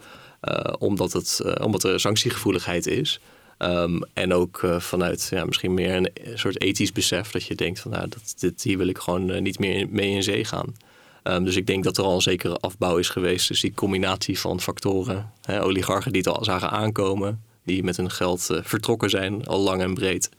Uh, 0.49 0.73
omdat, 0.79 1.13
het, 1.13 1.41
uh, 1.45 1.53
omdat 1.65 1.83
er 1.83 1.99
sanctiegevoeligheid 1.99 2.87
is. 2.87 3.19
Um, 3.57 4.01
en 4.13 4.33
ook 4.33 4.67
vanuit 4.77 5.27
ja, 5.31 5.45
misschien 5.45 5.73
meer 5.73 5.95
een, 5.95 6.09
soort 6.33 6.61
ethisch 6.61 6.91
besef 6.91 7.31
dat 7.31 7.45
je 7.45 7.55
denkt 7.55 7.79
van 7.79 7.91
nou, 7.91 8.07
dat, 8.07 8.33
dit, 8.37 8.63
hier 8.63 8.77
wil 8.77 8.87
ik 8.87 8.97
gewoon 8.97 9.41
niet 9.43 9.59
meer 9.59 9.87
mee 9.89 10.09
in 10.09 10.23
zee 10.23 10.45
gaan. 10.45 10.75
Um, 11.23 11.43
dus 11.43 11.55
ik 11.55 11.67
denk 11.67 11.83
dat 11.83 11.97
er 11.97 12.03
al 12.03 12.15
een 12.15 12.21
zekere 12.21 12.57
afbouw 12.57 12.97
is 12.97 13.09
geweest. 13.09 13.47
Dus 13.47 13.61
die 13.61 13.73
combinatie 13.73 14.39
van 14.39 14.61
factoren, 14.61 15.31
hè, 15.41 15.63
oligarchen 15.63 16.11
die 16.11 16.21
het 16.25 16.37
al 16.37 16.43
zagen 16.43 16.71
aankomen, 16.71 17.43
die 17.65 17.83
met 17.83 17.97
hun 17.97 18.11
geld 18.11 18.49
vertrokken 18.63 19.09
zijn, 19.09 19.45
al 19.45 19.59
lang 19.59 19.81
en 19.81 19.93
breed. 19.93 20.29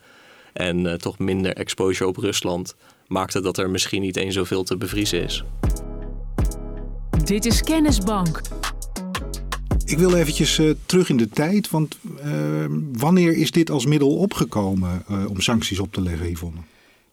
En 0.52 0.98
toch 1.00 1.18
minder 1.18 1.52
exposure 1.52 2.08
op 2.08 2.16
Rusland, 2.16 2.74
maakte 3.06 3.40
dat 3.40 3.58
er 3.58 3.70
misschien 3.70 4.02
niet 4.02 4.16
eens 4.16 4.34
zoveel 4.34 4.62
te 4.62 4.76
bevriezen 4.76 5.22
is. 5.22 5.44
Dit 7.24 7.46
is 7.46 7.62
Kennisbank. 7.62 8.40
Ik 9.84 9.98
wil 9.98 10.16
eventjes 10.16 10.58
uh, 10.58 10.70
terug 10.86 11.08
in 11.08 11.16
de 11.16 11.28
tijd, 11.28 11.70
want 11.70 11.98
uh, 12.24 12.64
wanneer 12.92 13.36
is 13.36 13.50
dit 13.50 13.70
als 13.70 13.86
middel 13.86 14.16
opgekomen 14.16 15.04
uh, 15.10 15.30
om 15.30 15.40
sancties 15.40 15.78
op 15.78 15.92
te 15.92 16.00
leggen, 16.00 16.30
Yvonne? 16.30 16.60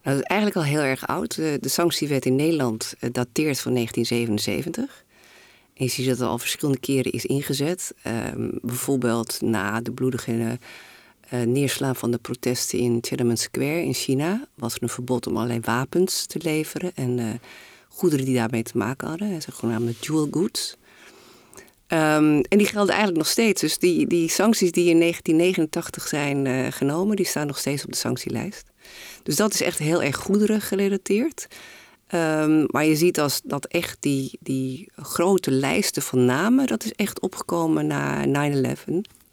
Nou, 0.03 0.15
dat 0.17 0.25
is 0.25 0.31
eigenlijk 0.31 0.59
al 0.59 0.71
heel 0.73 0.81
erg 0.81 1.07
oud. 1.07 1.35
De, 1.35 1.57
de 1.61 1.69
sanctiewet 1.69 2.25
in 2.25 2.35
Nederland 2.35 2.93
dateert 2.99 3.59
van 3.59 3.73
1977. 3.73 5.02
Ziet 5.89 6.07
dat 6.07 6.21
al 6.21 6.37
verschillende 6.37 6.79
keren 6.79 7.11
is 7.11 7.25
ingezet. 7.25 7.93
Ehm, 8.03 8.49
bijvoorbeeld 8.61 9.41
na 9.41 9.81
de 9.81 9.91
bloedige 9.91 10.59
neerslaan 11.45 11.95
van 11.95 12.11
de 12.11 12.17
protesten 12.17 12.79
in 12.79 13.01
Tiananmen 13.01 13.37
Square 13.37 13.83
in 13.83 13.93
China... 13.93 14.47
was 14.55 14.75
er 14.75 14.83
een 14.83 14.89
verbod 14.89 15.27
om 15.27 15.35
allerlei 15.35 15.59
wapens 15.59 16.25
te 16.25 16.39
leveren 16.41 16.91
en 16.95 17.39
goederen 17.87 18.25
die 18.25 18.35
daarmee 18.35 18.63
te 18.63 18.77
maken 18.77 19.07
hadden. 19.07 19.41
Genaamd 19.41 20.05
dual 20.05 20.27
goods... 20.31 20.77
Um, 21.93 22.41
en 22.41 22.57
die 22.57 22.67
gelden 22.67 22.89
eigenlijk 22.89 23.17
nog 23.17 23.27
steeds. 23.27 23.61
Dus 23.61 23.77
die, 23.77 24.07
die 24.07 24.29
sancties 24.29 24.71
die 24.71 24.89
in 24.89 24.99
1989 24.99 26.07
zijn 26.07 26.45
uh, 26.45 26.67
genomen, 26.71 27.15
die 27.15 27.25
staan 27.25 27.47
nog 27.47 27.57
steeds 27.57 27.83
op 27.83 27.91
de 27.91 27.97
sanctielijst. 27.97 28.63
Dus 29.23 29.35
dat 29.35 29.53
is 29.53 29.61
echt 29.61 29.79
heel 29.79 30.03
erg 30.03 30.15
goederen 30.15 30.61
gerelateerd. 30.61 31.47
Um, 32.13 32.65
maar 32.67 32.85
je 32.85 32.95
ziet 32.95 33.19
als 33.19 33.41
dat 33.43 33.65
echt 33.65 33.97
die, 33.99 34.37
die 34.39 34.89
grote 34.95 35.51
lijsten 35.51 36.01
van 36.01 36.25
namen, 36.25 36.67
dat 36.67 36.83
is 36.83 36.91
echt 36.91 37.19
opgekomen 37.19 37.87
na 37.87 38.25
9-11. 38.61 38.77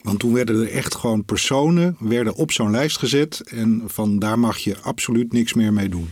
Want 0.02 0.18
toen 0.18 0.32
werden 0.32 0.60
er 0.60 0.72
echt 0.72 0.94
gewoon 0.94 1.25
personen 1.25 1.96
werden 1.99 2.34
op 2.34 2.52
zo'n 2.52 2.70
lijst 2.70 2.99
gezet 2.99 3.42
en 3.49 3.82
van 3.87 4.18
daar 4.18 4.38
mag 4.38 4.58
je 4.58 4.76
absoluut 4.78 5.32
niks 5.32 5.54
meer 5.54 5.72
mee 5.72 5.88
doen. 5.88 6.10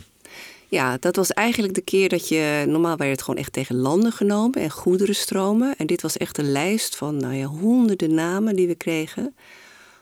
Ja, 0.70 0.96
dat 1.00 1.16
was 1.16 1.30
eigenlijk 1.30 1.74
de 1.74 1.80
keer 1.80 2.08
dat 2.08 2.28
je. 2.28 2.64
Normaal 2.66 2.96
werd 2.96 3.10
het 3.10 3.22
gewoon 3.22 3.40
echt 3.40 3.52
tegen 3.52 3.76
landen 3.76 4.12
genomen 4.12 4.60
en 4.60 4.70
goederenstromen. 4.70 5.76
En 5.76 5.86
dit 5.86 6.02
was 6.02 6.16
echt 6.16 6.38
een 6.38 6.52
lijst 6.52 6.96
van 6.96 7.16
nou 7.16 7.34
ja, 7.34 7.44
honderden 7.44 8.14
namen 8.14 8.56
die 8.56 8.66
we 8.66 8.74
kregen. 8.74 9.34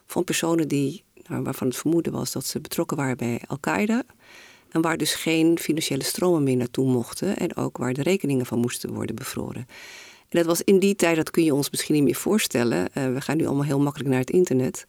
Van 0.07 0.25
personen 0.25 0.69
die, 0.69 1.03
nou, 1.29 1.43
waarvan 1.43 1.67
het 1.67 1.77
vermoeden 1.77 2.13
was 2.13 2.33
dat 2.33 2.47
ze 2.47 2.61
betrokken 2.61 2.97
waren 2.97 3.17
bij 3.17 3.41
Al-Qaeda. 3.47 4.03
En 4.77 4.83
waar 4.83 4.97
dus 4.97 5.15
geen 5.15 5.59
financiële 5.59 6.05
stromen 6.05 6.43
meer 6.43 6.57
naartoe 6.57 6.87
mochten. 6.87 7.37
En 7.37 7.57
ook 7.57 7.77
waar 7.77 7.93
de 7.93 8.03
rekeningen 8.03 8.47
van 8.47 8.59
moesten 8.59 8.93
worden 8.93 9.15
bevroren. 9.15 9.67
En 10.29 10.39
dat 10.39 10.47
was 10.47 10.63
in 10.63 10.79
die 10.79 10.97
tijd, 10.97 11.17
dat 11.17 11.31
kun 11.31 11.45
je 11.45 11.55
ons 11.55 11.71
misschien 11.71 11.95
niet 11.95 12.05
meer 12.05 12.15
voorstellen. 12.15 12.89
Uh, 12.95 13.13
we 13.13 13.21
gaan 13.21 13.37
nu 13.37 13.47
allemaal 13.47 13.65
heel 13.65 13.81
makkelijk 13.81 14.11
naar 14.11 14.21
het 14.21 14.31
internet. 14.31 14.85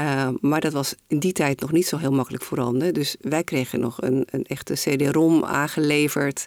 Uh, 0.00 0.28
maar 0.40 0.60
dat 0.60 0.72
was 0.72 0.94
in 1.06 1.18
die 1.18 1.32
tijd 1.32 1.60
nog 1.60 1.72
niet 1.72 1.86
zo 1.86 1.96
heel 1.96 2.12
makkelijk 2.12 2.44
voorhanden. 2.44 2.94
Dus 2.94 3.16
wij 3.20 3.44
kregen 3.44 3.80
nog 3.80 4.02
een, 4.02 4.26
een 4.30 4.44
echte 4.44 4.74
CD-ROM 4.74 5.44
aangeleverd 5.44 6.46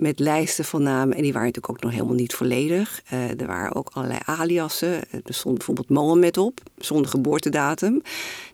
met 0.00 0.18
lijsten 0.18 0.64
van 0.64 0.82
namen. 0.82 1.16
En 1.16 1.22
die 1.22 1.32
waren 1.32 1.46
natuurlijk 1.46 1.74
ook 1.74 1.82
nog 1.82 1.92
helemaal 1.92 2.14
niet 2.14 2.34
volledig. 2.34 3.02
Uh, 3.12 3.40
er 3.40 3.46
waren 3.46 3.74
ook 3.74 3.90
allerlei 3.92 4.20
aliasen. 4.24 5.10
Er 5.10 5.34
stond 5.34 5.56
bijvoorbeeld 5.56 5.88
Mohammed 5.88 6.38
op, 6.38 6.60
zonder 6.78 7.10
geboortedatum. 7.10 7.92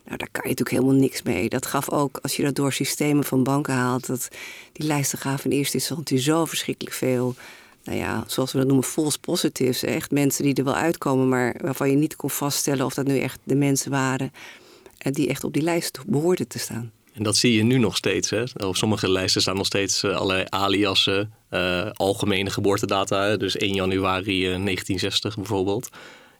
Nou, 0.05 0.17
daar 0.17 0.29
kan 0.31 0.41
je 0.43 0.49
natuurlijk 0.49 0.69
helemaal 0.69 1.01
niks 1.01 1.23
mee. 1.23 1.49
Dat 1.49 1.65
gaf 1.65 1.89
ook, 1.89 2.19
als 2.21 2.35
je 2.35 2.43
dat 2.43 2.55
door 2.55 2.73
systemen 2.73 3.23
van 3.23 3.43
banken 3.43 3.73
haalt... 3.73 4.07
Dat 4.07 4.27
die 4.71 4.87
lijsten 4.87 5.19
gaven 5.19 5.51
in 5.51 5.57
eerste 5.57 5.77
instantie 5.77 6.17
zo 6.17 6.45
verschrikkelijk 6.45 6.95
veel 6.95 7.35
nou 7.83 7.99
ja, 7.99 8.23
zoals 8.27 8.51
we 8.51 8.57
dat 8.57 8.67
noemen, 8.67 8.85
false 8.85 9.19
positives. 9.19 9.83
Echt 9.83 10.11
mensen 10.11 10.43
die 10.43 10.53
er 10.53 10.63
wel 10.63 10.75
uitkomen, 10.75 11.29
maar 11.29 11.55
waarvan 11.61 11.89
je 11.89 11.95
niet 11.95 12.15
kon 12.15 12.29
vaststellen 12.29 12.85
of 12.85 12.93
dat 12.93 13.07
nu 13.07 13.19
echt 13.19 13.39
de 13.43 13.55
mensen 13.55 13.91
waren 13.91 14.31
en 14.97 15.11
die 15.13 15.27
echt 15.27 15.43
op 15.43 15.53
die 15.53 15.63
lijst 15.63 15.99
behoorden 16.07 16.47
te 16.47 16.59
staan. 16.59 16.91
En 17.17 17.23
dat 17.23 17.35
zie 17.35 17.53
je 17.53 17.63
nu 17.63 17.77
nog 17.77 17.97
steeds. 17.97 18.29
Hè? 18.29 18.43
Op 18.57 18.75
sommige 18.75 19.11
lijsten 19.11 19.41
staan 19.41 19.55
nog 19.55 19.65
steeds 19.65 20.03
uh, 20.03 20.15
allerlei 20.15 20.45
aliassen, 20.49 21.33
uh, 21.51 21.89
algemene 21.93 22.49
geboortedata. 22.49 23.37
Dus 23.37 23.57
1 23.57 23.73
januari 23.73 24.39
1960 24.41 25.35
bijvoorbeeld. 25.35 25.89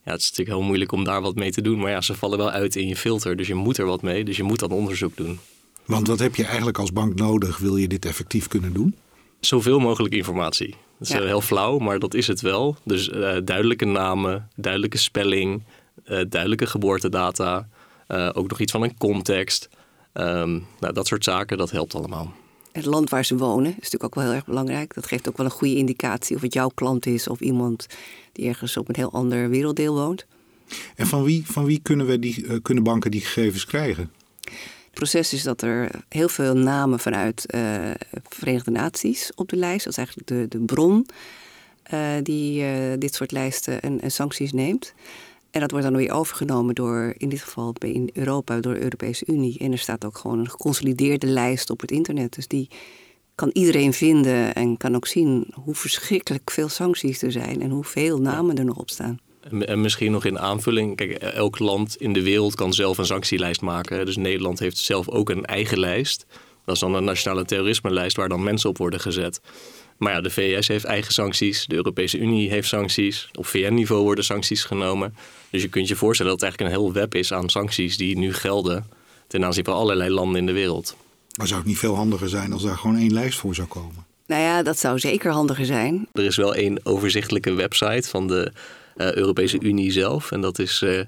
Ja, 0.06 0.12
het 0.12 0.22
is 0.22 0.30
natuurlijk 0.30 0.58
heel 0.58 0.68
moeilijk 0.68 0.92
om 0.92 1.04
daar 1.04 1.22
wat 1.22 1.36
mee 1.36 1.52
te 1.52 1.62
doen. 1.62 1.80
Maar 1.80 1.92
ja, 1.92 2.02
ze 2.02 2.16
vallen 2.16 2.38
wel 2.38 2.52
uit 2.52 2.76
in 2.76 2.88
je 2.88 2.96
filter. 2.96 3.36
Dus 3.36 3.48
je 3.48 3.56
moet 3.56 3.78
er 3.78 3.86
wat 3.86 4.02
mee. 4.02 4.24
Dus 4.24 4.38
je 4.38 4.44
moet 4.44 4.60
dan 4.60 4.72
onderzoek 4.72 5.18
doen. 5.18 5.40
Want 5.86 6.08
wat 6.08 6.20
heb 6.20 6.36
je 6.36 6.46
eigenlijk 6.46 6.78
als 6.78 6.94
bank 6.94 7.16
nodig? 7.16 7.58
Wil 7.58 7.78
je 7.78 7.88
dit 7.88 8.06
effectief 8.06 8.48
kunnen 8.48 8.74
doen? 8.74 8.96
Zoveel 9.40 9.80
mogelijk 9.80 10.14
informatie. 10.14 10.70
Dat 10.70 11.08
is 11.08 11.10
ja. 11.10 11.24
heel 11.24 11.42
flauw, 11.42 11.78
maar 11.78 12.00
dat 12.00 12.14
is 12.14 12.28
het 12.28 12.42
wel. 12.42 12.78
Dus 12.84 13.08
uh, 13.08 13.38
duidelijke 13.44 13.86
namen, 13.86 14.50
duidelijke 14.56 14.98
spelling, 14.98 15.64
uh, 16.06 16.22
duidelijke 16.30 16.66
geboortedata. 16.66 17.68
Uh, 18.08 18.30
ook 18.34 18.50
nog 18.50 18.60
iets 18.60 18.72
van 18.72 18.84
een 18.84 18.98
context. 18.98 19.70
Um, 20.20 20.66
nou, 20.80 20.94
dat 20.94 21.08
soort 21.08 21.24
zaken, 21.24 21.58
dat 21.58 21.72
helpt 21.72 21.96
allemaal. 21.96 22.34
Het 22.72 22.86
land 22.86 23.10
waar 23.10 23.26
ze 23.26 23.38
wonen 23.38 23.70
is 23.70 23.76
natuurlijk 23.76 24.04
ook 24.04 24.16
wel 24.16 24.24
heel 24.24 24.34
erg 24.34 24.46
belangrijk. 24.46 24.94
Dat 24.94 25.08
geeft 25.08 25.30
ook 25.30 25.38
wel 25.38 25.46
een 25.46 25.52
goede 25.52 25.76
indicatie 25.76 26.36
of 26.36 26.42
het 26.42 26.54
jouw 26.54 26.70
klant 26.70 27.06
is 27.06 27.28
of 27.28 27.40
iemand 27.40 27.88
die 28.32 28.48
ergens 28.48 28.78
op 28.78 28.90
een 28.90 28.96
heel 28.96 29.12
ander 29.12 29.50
werelddeel 29.50 29.94
woont. 29.94 30.26
En 30.96 31.08
van 31.08 31.24
wie, 31.24 31.44
van 31.46 31.66
wie 31.66 31.80
kunnen, 31.82 32.06
we 32.06 32.20
die, 32.20 32.62
kunnen 32.62 32.84
banken 32.84 33.12
die 33.12 33.22
gegevens 33.22 33.66
krijgen? 33.66 34.12
Het 34.98 35.10
proces 35.10 35.34
is 35.34 35.44
dat 35.44 35.62
er 35.62 35.90
heel 36.10 36.30
veel 36.30 36.56
namen 36.56 37.00
vanuit 37.00 37.46
uh, 37.56 37.92
Verenigde 38.30 38.72
Naties 38.72 39.32
op 39.36 39.50
de 39.50 39.56
lijst. 39.56 39.84
Dat 39.84 39.92
is 39.92 39.98
eigenlijk 39.98 40.28
de, 40.28 40.46
de 40.50 40.60
bron 40.60 41.06
uh, 41.94 42.10
die 42.24 42.64
uh, 42.64 42.94
dit 43.00 43.16
soort 43.16 43.32
lijsten 43.32 43.82
en, 43.82 44.02
en, 44.02 44.12
sancties 44.12 44.52
neemt. 44.52 44.94
En 45.52 45.60
dat 45.60 45.72
wordt 45.72 45.86
dan 45.86 45.96
weer 45.96 46.12
overgenomen 46.12 46.76
door, 46.76 47.14
in 47.18 47.30
dit 47.30 47.42
geval 47.42 47.74
in 47.80 48.10
Europa, 48.14 48.60
door 48.60 48.74
de 48.74 48.82
Europese 48.82 49.26
Unie. 49.28 49.60
En 49.60 49.72
er 49.72 49.78
staat 49.78 50.06
ook 50.06 50.18
gewoon 50.18 50.40
een 50.40 50.50
geconsolideerde 50.50 51.28
lijst 51.28 51.70
op 51.70 51.82
het 51.82 51.92
internet. 51.92 52.36
Dus 52.36 52.48
die 52.48 52.70
kan 53.36 53.50
iedereen 53.54 53.94
vinden 53.94 54.56
en 54.56 54.78
kan 54.78 54.96
ook 54.96 55.08
zien 55.08 55.48
hoe 55.54 55.76
verschrikkelijk 55.76 56.52
veel 56.52 56.70
sancties 56.70 57.22
er 57.22 57.32
zijn 57.32 57.62
en 57.62 57.70
hoeveel 57.70 58.18
namen 58.18 58.58
er 58.58 58.66
nog 58.66 58.78
op 58.78 58.90
staan. 58.90 59.20
En 59.50 59.82
misschien 59.82 60.12
nog 60.12 60.26
in 60.26 60.40
aanvulling, 60.40 60.96
kijk, 60.96 61.12
elk 61.12 61.60
land 61.60 61.96
in 61.96 62.14
de 62.14 62.24
wereld 62.24 62.56
kan 62.56 62.74
zelf 62.74 62.98
een 62.98 63.06
sanctielijst 63.06 63.62
maken. 63.62 64.06
Dus 64.06 64.18
Nederland 64.18 64.60
heeft 64.60 64.78
zelf 64.78 65.10
ook 65.10 65.30
een 65.30 65.46
eigen 65.46 65.80
lijst. 65.80 66.26
Dat 66.68 66.76
is 66.76 66.82
dan 66.82 66.94
een 66.94 67.04
nationale 67.04 67.46
terrorisme-lijst 67.46 68.16
waar 68.16 68.30
dan 68.30 68.44
mensen 68.44 68.70
op 68.70 68.78
worden 68.78 69.00
gezet. 69.00 69.42
Maar 69.98 70.14
ja, 70.14 70.22
de 70.22 70.30
VS 70.30 70.68
heeft 70.68 70.86
eigen 70.86 71.14
sancties, 71.14 71.66
de 71.66 71.76
Europese 71.76 72.18
Unie 72.18 72.50
heeft 72.50 72.68
sancties, 72.68 73.30
op 73.34 73.46
VN-niveau 73.46 74.04
worden 74.04 74.24
sancties 74.24 74.64
genomen. 74.64 75.16
Dus 75.50 75.62
je 75.62 75.68
kunt 75.68 75.88
je 75.88 75.96
voorstellen 75.96 76.32
dat 76.32 76.42
het 76.42 76.50
eigenlijk 76.50 76.76
een 76.76 76.82
heel 76.84 76.94
web 77.02 77.16
is 77.16 77.34
aan 77.34 77.50
sancties 77.50 77.98
die 77.98 78.18
nu 78.18 78.34
gelden 78.34 78.86
ten 79.28 79.46
aanzien 79.46 79.66
van 79.66 79.74
allerlei 79.74 80.10
landen 80.10 80.40
in 80.40 80.46
de 80.46 80.52
wereld. 80.52 80.96
Maar 81.38 81.48
zou 81.48 81.60
het 81.60 81.68
niet 81.68 81.78
veel 81.78 81.96
handiger 81.96 82.30
zijn 82.30 82.54
als 82.54 82.64
daar 82.64 82.78
gewoon 82.78 82.98
één 82.98 83.14
lijst 83.14 83.40
voor 83.40 83.56
zou 83.56 83.68
komen? 83.68 84.06
Nou 84.26 84.42
ja, 84.42 84.64
dat 84.64 84.80
zou 84.80 85.00
zeker 85.00 85.32
handiger 85.32 85.66
zijn. 85.66 86.08
Er 86.14 86.24
is 86.24 86.36
wel 86.36 86.56
één 86.56 86.80
overzichtelijke 86.84 87.54
website 87.54 88.10
van 88.10 88.28
de 88.28 88.52
uh, 88.98 89.14
Europese 89.14 89.60
Unie 89.60 89.92
zelf. 89.92 90.32
En 90.32 90.42
dat 90.42 90.60
is 90.60 90.82
uh, 90.82 91.00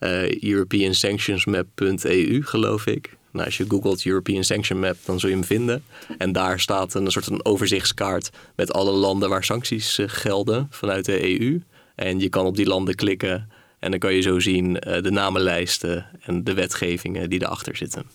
uh, 0.00 0.42
EuropeanSanctionsMap.eu, 0.42 2.42
geloof 2.42 2.86
ik. 2.86 3.16
Nou, 3.34 3.46
als 3.46 3.56
je 3.56 3.64
googelt 3.68 4.06
European 4.06 4.44
Sanction 4.44 4.80
Map, 4.80 4.96
dan 5.04 5.20
zul 5.20 5.28
je 5.28 5.34
hem 5.34 5.44
vinden. 5.44 5.84
En 6.18 6.32
daar 6.32 6.60
staat 6.60 6.94
een 6.94 7.10
soort 7.10 7.24
van 7.24 7.44
overzichtskaart 7.44 8.30
met 8.56 8.72
alle 8.72 8.90
landen 8.90 9.28
waar 9.28 9.44
sancties 9.44 9.98
gelden 10.06 10.66
vanuit 10.70 11.04
de 11.04 11.40
EU. 11.40 11.62
En 11.94 12.20
je 12.20 12.28
kan 12.28 12.46
op 12.46 12.56
die 12.56 12.66
landen 12.66 12.94
klikken 12.94 13.48
en 13.78 13.90
dan 13.90 13.98
kan 13.98 14.14
je 14.14 14.20
zo 14.20 14.38
zien 14.40 14.72
de 14.72 15.10
namenlijsten 15.10 16.06
en 16.20 16.44
de 16.44 16.54
wetgevingen 16.54 17.30
die 17.30 17.42
erachter 17.42 17.76
zitten. 17.76 18.06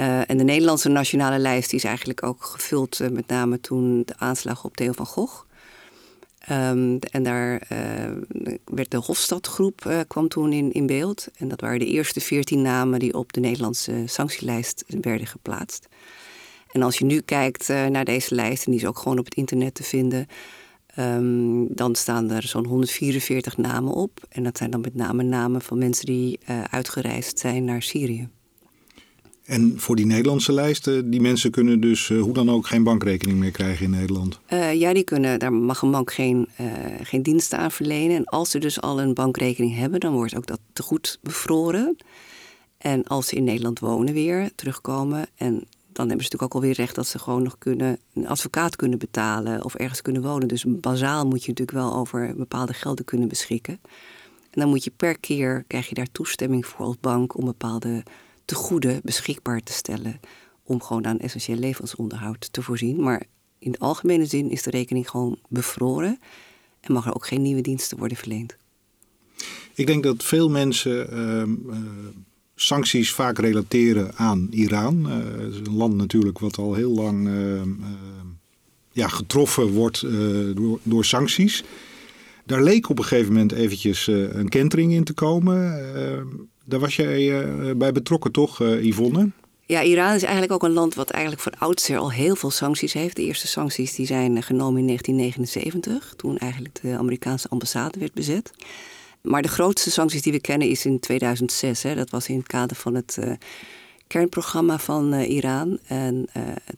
Uh, 0.00 0.30
en 0.30 0.36
de 0.36 0.44
Nederlandse 0.44 0.88
nationale 0.88 1.38
lijst 1.38 1.72
is 1.72 1.84
eigenlijk 1.84 2.22
ook 2.22 2.44
gevuld 2.44 3.00
met 3.10 3.26
name 3.26 3.60
toen 3.60 4.02
de 4.04 4.14
aanslag 4.16 4.64
op 4.64 4.76
Theo 4.76 4.92
van 4.92 5.06
Gogh. 5.06 5.45
Um, 6.50 6.98
en 6.98 7.22
daar 7.22 7.62
uh, 7.72 7.78
werd 8.64 8.90
de 8.90 8.96
Hofstadgroep 8.96 9.84
uh, 9.86 10.00
kwam 10.06 10.28
toen 10.28 10.52
in, 10.52 10.72
in 10.72 10.86
beeld. 10.86 11.28
En 11.36 11.48
dat 11.48 11.60
waren 11.60 11.78
de 11.78 11.86
eerste 11.86 12.20
veertien 12.20 12.62
namen 12.62 12.98
die 12.98 13.14
op 13.14 13.32
de 13.32 13.40
Nederlandse 13.40 14.02
sanctielijst 14.06 14.84
werden 15.00 15.26
geplaatst. 15.26 15.88
En 16.72 16.82
als 16.82 16.98
je 16.98 17.04
nu 17.04 17.20
kijkt 17.20 17.68
uh, 17.68 17.86
naar 17.86 18.04
deze 18.04 18.34
lijst, 18.34 18.64
en 18.64 18.70
die 18.72 18.80
is 18.80 18.86
ook 18.86 18.98
gewoon 18.98 19.18
op 19.18 19.24
het 19.24 19.34
internet 19.34 19.74
te 19.74 19.82
vinden, 19.82 20.26
um, 20.98 21.74
dan 21.74 21.94
staan 21.94 22.30
er 22.30 22.42
zo'n 22.42 22.66
144 22.66 23.56
namen 23.56 23.92
op. 23.92 24.26
En 24.28 24.42
dat 24.42 24.58
zijn 24.58 24.70
dan 24.70 24.80
met 24.80 24.94
name 24.94 25.22
namen 25.22 25.62
van 25.62 25.78
mensen 25.78 26.06
die 26.06 26.38
uitgereisd 26.70 27.38
zijn 27.38 27.64
naar 27.64 27.82
Syrië. 27.82 28.28
En 29.46 29.80
voor 29.80 29.96
die 29.96 30.06
Nederlandse 30.06 30.52
lijsten, 30.52 31.10
die 31.10 31.20
mensen 31.20 31.50
kunnen 31.50 31.80
dus 31.80 32.08
uh, 32.08 32.22
hoe 32.22 32.32
dan 32.32 32.50
ook 32.50 32.66
geen 32.66 32.82
bankrekening 32.82 33.38
meer 33.38 33.50
krijgen 33.50 33.84
in 33.84 33.90
Nederland? 33.90 34.40
Uh, 34.52 34.74
ja, 34.74 34.92
die 34.92 35.04
kunnen, 35.04 35.38
daar 35.38 35.52
mag 35.52 35.82
een 35.82 35.90
bank 35.90 36.12
geen, 36.12 36.48
uh, 36.60 36.66
geen 37.02 37.22
diensten 37.22 37.58
aan 37.58 37.70
verlenen. 37.70 38.16
En 38.16 38.24
als 38.24 38.50
ze 38.50 38.58
dus 38.58 38.80
al 38.80 39.00
een 39.00 39.14
bankrekening 39.14 39.76
hebben, 39.76 40.00
dan 40.00 40.12
wordt 40.12 40.36
ook 40.36 40.46
dat 40.46 40.60
te 40.72 40.82
goed 40.82 41.18
bevroren. 41.22 41.96
En 42.78 43.04
als 43.04 43.26
ze 43.26 43.36
in 43.36 43.44
Nederland 43.44 43.78
wonen 43.78 44.14
weer, 44.14 44.50
terugkomen. 44.54 45.26
En 45.36 45.52
dan 45.92 46.08
hebben 46.08 46.24
ze 46.26 46.30
natuurlijk 46.32 46.42
ook 46.42 46.54
alweer 46.54 46.74
recht 46.74 46.94
dat 46.94 47.06
ze 47.06 47.18
gewoon 47.18 47.42
nog 47.42 47.58
kunnen, 47.58 47.98
een 48.14 48.28
advocaat 48.28 48.76
kunnen 48.76 48.98
betalen 48.98 49.64
of 49.64 49.74
ergens 49.74 50.02
kunnen 50.02 50.22
wonen. 50.22 50.48
Dus 50.48 50.64
bazaal 50.68 51.26
moet 51.26 51.44
je 51.44 51.48
natuurlijk 51.48 51.78
wel 51.78 51.94
over 51.94 52.34
bepaalde 52.36 52.72
gelden 52.72 53.04
kunnen 53.04 53.28
beschikken. 53.28 53.80
En 54.50 54.60
dan 54.60 54.68
moet 54.68 54.84
je 54.84 54.92
per 54.96 55.18
keer, 55.18 55.64
krijg 55.66 55.88
je 55.88 55.94
daar 55.94 56.12
toestemming 56.12 56.66
voor 56.66 56.86
als 56.86 56.96
bank 57.00 57.36
om 57.36 57.44
bepaalde 57.44 58.02
te 58.46 58.54
goede 58.54 59.00
beschikbaar 59.02 59.62
te 59.62 59.72
stellen 59.72 60.20
om 60.62 60.82
gewoon 60.82 61.06
aan 61.06 61.18
essentieel 61.18 61.58
levensonderhoud 61.58 62.52
te 62.52 62.62
voorzien. 62.62 63.02
Maar 63.02 63.26
in 63.58 63.72
de 63.72 63.78
algemene 63.78 64.26
zin 64.26 64.50
is 64.50 64.62
de 64.62 64.70
rekening 64.70 65.10
gewoon 65.10 65.38
bevroren 65.48 66.18
en 66.80 66.92
mag 66.92 67.06
er 67.06 67.14
ook 67.14 67.26
geen 67.26 67.42
nieuwe 67.42 67.60
diensten 67.60 67.98
worden 67.98 68.16
verleend. 68.16 68.56
Ik 69.74 69.86
denk 69.86 70.02
dat 70.02 70.24
veel 70.24 70.50
mensen 70.50 71.14
uh, 71.14 71.74
uh, 71.74 71.78
sancties 72.54 73.12
vaak 73.12 73.38
relateren 73.38 74.14
aan 74.14 74.48
Iran. 74.50 75.06
Uh, 75.06 75.44
het 75.44 75.52
is 75.52 75.58
een 75.58 75.76
land 75.76 75.94
natuurlijk 75.94 76.38
wat 76.38 76.58
al 76.58 76.74
heel 76.74 76.92
lang 76.92 77.26
ehm, 77.26 77.70
ja, 78.92 79.08
getroffen 79.08 79.72
wordt 79.72 80.00
door, 80.54 80.78
door 80.82 81.04
sancties. 81.04 81.64
Daar 82.46 82.62
leek 82.62 82.88
op 82.88 82.98
een 82.98 83.04
gegeven 83.04 83.32
moment 83.32 83.52
eventjes 83.52 84.06
een 84.06 84.48
kentering 84.48 84.92
in 84.92 85.04
te 85.04 85.12
komen. 85.12 85.94
Ehm, 85.94 86.26
daar 86.64 86.80
was 86.80 86.96
jij 86.96 87.20
uh, 87.22 87.70
bij 87.76 87.92
betrokken, 87.92 88.32
toch, 88.32 88.58
Yvonne? 88.60 89.30
Ja, 89.64 89.82
Iran 89.82 90.14
is 90.14 90.22
eigenlijk 90.22 90.52
ook 90.52 90.62
een 90.62 90.72
land 90.72 90.94
wat 90.94 91.10
eigenlijk 91.10 91.42
van 91.42 91.52
oudsher 91.58 91.98
al 91.98 92.12
heel 92.12 92.36
veel 92.36 92.50
sancties 92.50 92.92
heeft. 92.92 93.16
De 93.16 93.22
eerste 93.22 93.46
sancties 93.46 93.94
die 93.94 94.06
zijn 94.06 94.42
genomen 94.42 94.80
in 94.80 94.86
1979, 94.86 96.14
toen 96.16 96.38
eigenlijk 96.38 96.78
de 96.82 96.96
Amerikaanse 96.98 97.48
ambassade 97.48 97.98
werd 97.98 98.14
bezet. 98.14 98.50
Maar 99.20 99.42
de 99.42 99.48
grootste 99.48 99.90
sancties 99.90 100.22
die 100.22 100.32
we 100.32 100.40
kennen 100.40 100.68
is 100.68 100.84
in 100.84 101.00
2006. 101.00 101.82
Hè. 101.82 101.94
Dat 101.94 102.10
was 102.10 102.28
in 102.28 102.36
het 102.36 102.46
kader 102.46 102.76
van 102.76 102.94
het 102.94 103.18
kernprogramma 104.06 104.78
van 104.78 105.14
Iran. 105.14 105.78
En 105.86 106.26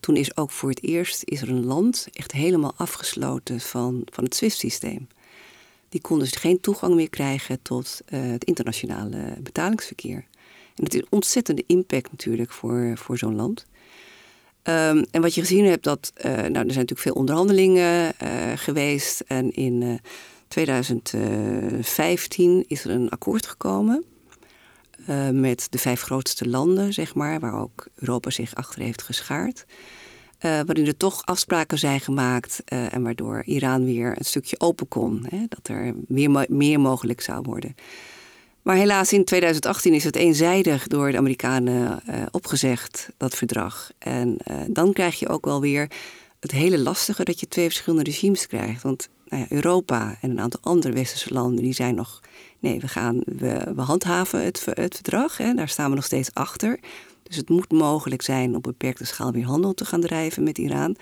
toen 0.01 0.17
is 0.17 0.37
ook 0.37 0.51
voor 0.51 0.69
het 0.69 0.83
eerst 0.83 1.23
is 1.25 1.43
er 1.43 1.49
een 1.49 1.65
land 1.65 2.09
echt 2.13 2.33
helemaal 2.33 2.75
afgesloten 2.77 3.61
van, 3.61 4.03
van 4.13 4.25
het 4.25 4.35
SWIFT-systeem 4.35 5.09
die 5.89 6.01
konden 6.01 6.29
dus 6.29 6.41
geen 6.41 6.61
toegang 6.61 6.95
meer 6.95 7.11
krijgen 7.11 7.63
tot 7.63 8.01
uh, 8.09 8.31
het 8.31 8.45
internationale 8.45 9.37
betalingsverkeer. 9.41 10.25
En 10.75 10.85
dat 10.85 10.95
is 10.95 11.01
een 11.01 11.07
ontzettende 11.11 11.65
impact 11.67 12.11
natuurlijk 12.11 12.51
voor, 12.51 12.93
voor 12.95 13.19
zo'n 13.19 13.37
land. 13.37 13.67
Um, 14.63 15.05
en 15.11 15.21
wat 15.21 15.35
je 15.35 15.41
gezien 15.41 15.65
hebt, 15.65 15.85
dat, 15.85 16.13
uh, 16.17 16.25
nou, 16.25 16.39
er 16.39 16.51
zijn 16.51 16.65
natuurlijk 16.65 17.01
veel 17.01 17.15
onderhandelingen 17.15 18.13
uh, 18.23 18.29
geweest. 18.55 19.21
En 19.21 19.53
in 19.53 20.01
2015 20.49 22.65
is 22.67 22.85
er 22.85 22.91
een 22.91 23.09
akkoord 23.09 23.47
gekomen 23.47 24.05
met 25.33 25.67
de 25.71 25.79
vijf 25.79 26.03
grootste 26.03 26.49
landen, 26.49 26.93
zeg 26.93 27.15
maar, 27.15 27.41
waar 27.41 27.61
ook 27.61 27.87
Europa 27.95 28.31
zich 28.31 28.55
achter 28.55 28.81
heeft 28.81 29.03
geschaard. 29.03 29.65
Uh, 30.45 30.51
waarin 30.51 30.87
er 30.87 30.97
toch 30.97 31.25
afspraken 31.25 31.79
zijn 31.79 32.01
gemaakt 32.01 32.63
uh, 32.73 32.95
en 32.95 33.03
waardoor 33.03 33.43
Iran 33.45 33.85
weer 33.85 34.15
een 34.19 34.25
stukje 34.25 34.61
open 34.61 34.89
kon. 34.89 35.27
Hè, 35.29 35.45
dat 35.49 35.69
er 35.69 35.95
meer, 36.07 36.47
meer 36.49 36.81
mogelijk 36.81 37.21
zou 37.21 37.43
worden. 37.43 37.75
Maar 38.63 38.77
helaas 38.77 39.13
in 39.13 39.25
2018 39.25 39.95
is 39.95 40.05
het 40.05 40.17
eenzijdig 40.17 40.87
door 40.87 41.11
de 41.11 41.17
Amerikanen 41.17 42.03
uh, 42.09 42.23
opgezegd, 42.31 43.09
dat 43.17 43.35
verdrag. 43.35 43.91
En 43.99 44.37
dan 44.69 44.93
krijg 44.93 45.19
je 45.19 45.29
ook 45.29 45.45
wel 45.45 45.61
weer 45.61 45.91
het 46.41 46.51
hele 46.51 46.79
lastige 46.79 47.25
dat 47.25 47.41
je 47.41 47.49
twee 47.49 47.67
verschillende 47.67 48.11
regimes 48.11 48.47
krijgt. 48.47 48.83
Want 48.83 49.09
nou 49.29 49.43
ja, 49.43 49.55
Europa 49.55 50.17
en 50.21 50.31
een 50.31 50.41
aantal 50.41 50.61
andere 50.63 50.95
westerse 50.95 51.33
landen 51.33 51.65
die 51.65 51.73
zijn 51.73 51.95
nog... 51.95 52.21
Nee, 52.59 52.81
we, 52.81 52.89
gaan, 52.89 53.21
we, 53.25 53.73
we 53.75 53.83
handhaven 53.83 54.45
het, 54.45 54.67
het 54.71 54.95
verdrag, 54.95 55.37
hè, 55.37 55.55
daar 55.55 55.69
staan 55.69 55.89
we 55.91 55.95
nog 55.95 56.05
steeds 56.05 56.35
achter... 56.35 56.79
Dus 57.29 57.37
het 57.37 57.49
moet 57.49 57.73
mogelijk 57.73 58.23
zijn 58.23 58.55
op 58.55 58.63
beperkte 58.63 59.07
schaal 59.07 59.33
weer 59.33 59.45
handel 59.45 59.75
te 59.75 59.85
gaan 59.85 60.01
drijven 60.01 60.43
met 60.43 60.59
Iran. 60.59 60.97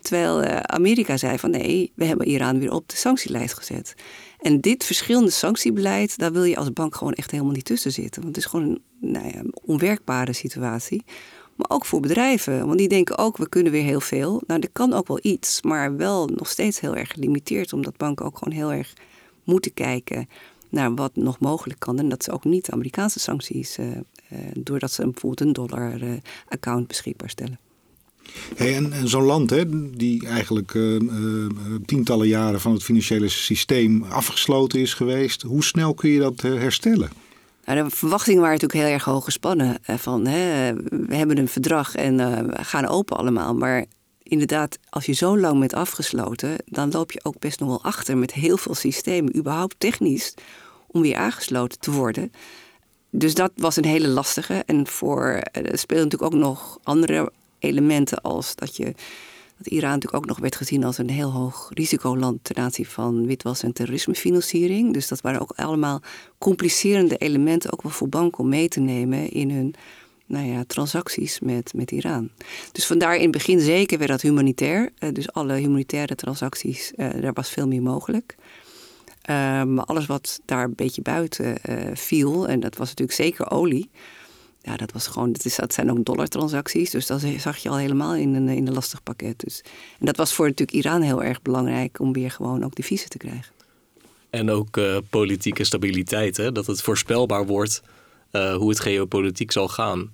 Terwijl 0.00 0.44
uh, 0.44 0.56
Amerika 0.56 1.16
zei 1.16 1.38
van 1.38 1.50
nee, 1.50 1.92
we 1.94 2.04
hebben 2.04 2.26
Iran 2.26 2.58
weer 2.58 2.72
op 2.72 2.88
de 2.88 2.96
sanctielijst 2.96 3.54
gezet. 3.54 3.94
En 4.40 4.60
dit 4.60 4.84
verschillende 4.84 5.30
sanctiebeleid, 5.30 6.18
daar 6.18 6.32
wil 6.32 6.44
je 6.44 6.56
als 6.56 6.72
bank 6.72 6.94
gewoon 6.94 7.12
echt 7.12 7.30
helemaal 7.30 7.52
niet 7.52 7.64
tussen 7.64 7.92
zitten. 7.92 8.22
Want 8.22 8.36
het 8.36 8.44
is 8.44 8.50
gewoon 8.50 8.66
een 8.66 8.82
nou 9.12 9.26
ja, 9.26 9.42
onwerkbare 9.64 10.32
situatie. 10.32 11.04
Maar 11.56 11.70
ook 11.70 11.84
voor 11.84 12.00
bedrijven. 12.00 12.66
Want 12.66 12.78
die 12.78 12.88
denken 12.88 13.18
ook, 13.18 13.36
we 13.36 13.48
kunnen 13.48 13.72
weer 13.72 13.82
heel 13.82 14.00
veel. 14.00 14.42
Nou, 14.46 14.60
er 14.60 14.70
kan 14.72 14.92
ook 14.92 15.08
wel 15.08 15.18
iets, 15.22 15.62
maar 15.62 15.96
wel 15.96 16.26
nog 16.26 16.48
steeds 16.48 16.80
heel 16.80 16.96
erg 16.96 17.10
gelimiteerd. 17.10 17.72
Omdat 17.72 17.96
banken 17.96 18.26
ook 18.26 18.38
gewoon 18.38 18.54
heel 18.54 18.72
erg 18.72 18.92
moeten 19.44 19.74
kijken 19.74 20.28
naar 20.76 20.94
wat 20.94 21.16
nog 21.16 21.38
mogelijk 21.38 21.80
kan. 21.80 21.98
En 21.98 22.08
dat 22.08 22.24
ze 22.24 22.30
ook 22.32 22.44
niet 22.44 22.70
Amerikaanse 22.70 23.18
sancties, 23.18 23.78
uh, 23.78 23.86
uh, 23.86 23.98
doordat 24.54 24.92
ze 24.92 25.02
bijvoorbeeld 25.02 25.40
een 25.40 25.52
dollar-account 25.52 26.82
uh, 26.82 26.86
beschikbaar 26.86 27.30
stellen. 27.30 27.58
Hey, 28.56 28.74
en, 28.74 28.92
en 28.92 29.08
zo'n 29.08 29.22
land 29.22 29.50
hè, 29.50 29.90
die 29.96 30.26
eigenlijk 30.26 30.78
tientallen 31.86 32.28
jaren 32.28 32.60
van 32.60 32.72
het 32.72 32.82
financiële 32.82 33.28
systeem 33.28 34.02
afgesloten 34.02 34.80
is 34.80 34.94
geweest, 34.94 35.42
hoe 35.42 35.64
snel 35.64 35.94
kun 35.94 36.10
je 36.10 36.18
dat 36.18 36.40
herstellen? 36.40 37.10
Nou, 37.64 37.84
de 37.84 37.96
verwachtingen 37.96 38.40
waren 38.40 38.54
natuurlijk 38.54 38.84
heel 38.84 38.94
erg 38.94 39.04
hoog 39.04 39.24
gespannen. 39.24 39.78
Van, 39.82 40.26
hè, 40.26 40.74
we 41.06 41.14
hebben 41.14 41.38
een 41.38 41.48
verdrag 41.48 41.94
en 41.94 42.16
we 42.16 42.64
gaan 42.64 42.86
open 42.86 43.16
allemaal. 43.16 43.54
Maar 43.54 43.84
inderdaad, 44.22 44.78
als 44.88 45.06
je 45.06 45.12
zo 45.12 45.38
lang 45.38 45.60
bent 45.60 45.74
afgesloten, 45.74 46.56
dan 46.66 46.90
loop 46.90 47.12
je 47.12 47.20
ook 47.24 47.38
best 47.38 47.60
nog 47.60 47.68
wel 47.68 47.82
achter 47.82 48.16
met 48.16 48.32
heel 48.32 48.56
veel 48.56 48.74
systemen, 48.74 49.36
überhaupt 49.36 49.74
technisch, 49.78 50.34
om 50.96 51.02
weer 51.02 51.16
aangesloten 51.16 51.80
te 51.80 51.90
worden. 51.90 52.32
Dus 53.10 53.34
dat 53.34 53.52
was 53.56 53.76
een 53.76 53.84
hele 53.84 54.08
lastige. 54.08 54.62
En 54.66 54.86
voor 54.86 55.22
er 55.52 55.78
spelen 55.78 56.02
natuurlijk 56.02 56.34
ook 56.34 56.40
nog 56.40 56.78
andere 56.82 57.32
elementen 57.58 58.20
als 58.20 58.54
dat 58.54 58.76
je 58.76 58.94
dat 59.58 59.66
Iran 59.66 59.90
natuurlijk 59.90 60.22
ook 60.22 60.28
nog 60.28 60.38
werd 60.38 60.56
gezien 60.56 60.84
als 60.84 60.98
een 60.98 61.10
heel 61.10 61.32
hoog 61.32 61.70
risicoland 61.74 62.38
ten 62.42 62.56
aanzien 62.56 62.86
van 62.86 63.26
witwas- 63.26 63.62
en 63.62 63.72
terrorismefinanciering. 63.72 64.92
Dus 64.92 65.08
dat 65.08 65.20
waren 65.20 65.40
ook 65.40 65.52
allemaal 65.56 66.00
complicerende 66.38 67.16
elementen, 67.16 67.72
ook 67.72 67.82
wel 67.82 67.92
voor 67.92 68.08
banken 68.08 68.38
om 68.38 68.48
mee 68.48 68.68
te 68.68 68.80
nemen 68.80 69.30
in 69.30 69.50
hun 69.50 69.74
nou 70.26 70.46
ja, 70.46 70.64
transacties 70.66 71.40
met, 71.40 71.74
met 71.74 71.90
Iran. 71.90 72.30
Dus 72.72 72.86
vandaar 72.86 73.16
in 73.16 73.22
het 73.22 73.30
begin 73.30 73.60
zeker 73.60 73.98
weer 73.98 74.06
dat 74.06 74.22
humanitair. 74.22 74.92
Uh, 74.98 75.12
dus 75.12 75.32
alle 75.32 75.54
humanitaire 75.54 76.14
transacties, 76.14 76.92
uh, 76.96 77.08
daar 77.20 77.32
was 77.32 77.50
veel 77.50 77.66
meer 77.66 77.82
mogelijk. 77.82 78.36
Uh, 79.30 79.62
maar 79.62 79.84
alles 79.84 80.06
wat 80.06 80.40
daar 80.44 80.64
een 80.64 80.74
beetje 80.74 81.02
buiten 81.02 81.56
viel, 81.94 82.48
en 82.48 82.60
dat 82.60 82.76
was 82.76 82.88
natuurlijk 82.88 83.18
zeker 83.18 83.50
olie. 83.50 83.90
Ja, 84.62 84.76
dat 84.76 84.92
was 84.92 85.06
gewoon, 85.06 85.32
dat, 85.32 85.44
is, 85.44 85.56
dat 85.56 85.74
zijn 85.74 85.90
ook 85.90 86.04
dollartransacties. 86.04 86.90
Dus 86.90 87.06
dat 87.06 87.24
zag 87.38 87.56
je 87.56 87.68
al 87.68 87.76
helemaal 87.76 88.14
in 88.14 88.34
een, 88.34 88.48
in 88.48 88.66
een 88.66 88.74
lastig 88.74 89.02
pakket. 89.02 89.38
Dus, 89.38 89.62
en 89.98 90.06
dat 90.06 90.16
was 90.16 90.34
voor 90.34 90.46
natuurlijk 90.46 90.84
Iran 90.84 91.00
heel 91.00 91.22
erg 91.22 91.42
belangrijk 91.42 92.00
om 92.00 92.12
weer 92.12 92.30
gewoon 92.30 92.64
ook 92.64 92.74
de 92.74 92.82
visie 92.82 93.08
te 93.08 93.18
krijgen. 93.18 93.52
En 94.30 94.50
ook 94.50 94.80
politieke 95.10 95.64
stabiliteit, 95.64 96.36
hè? 96.36 96.52
dat 96.52 96.66
het 96.66 96.82
voorspelbaar 96.82 97.46
wordt 97.46 97.82
uh, 98.32 98.54
hoe 98.54 98.68
het 98.68 98.80
geopolitiek 98.80 99.52
zal 99.52 99.68
gaan. 99.68 100.10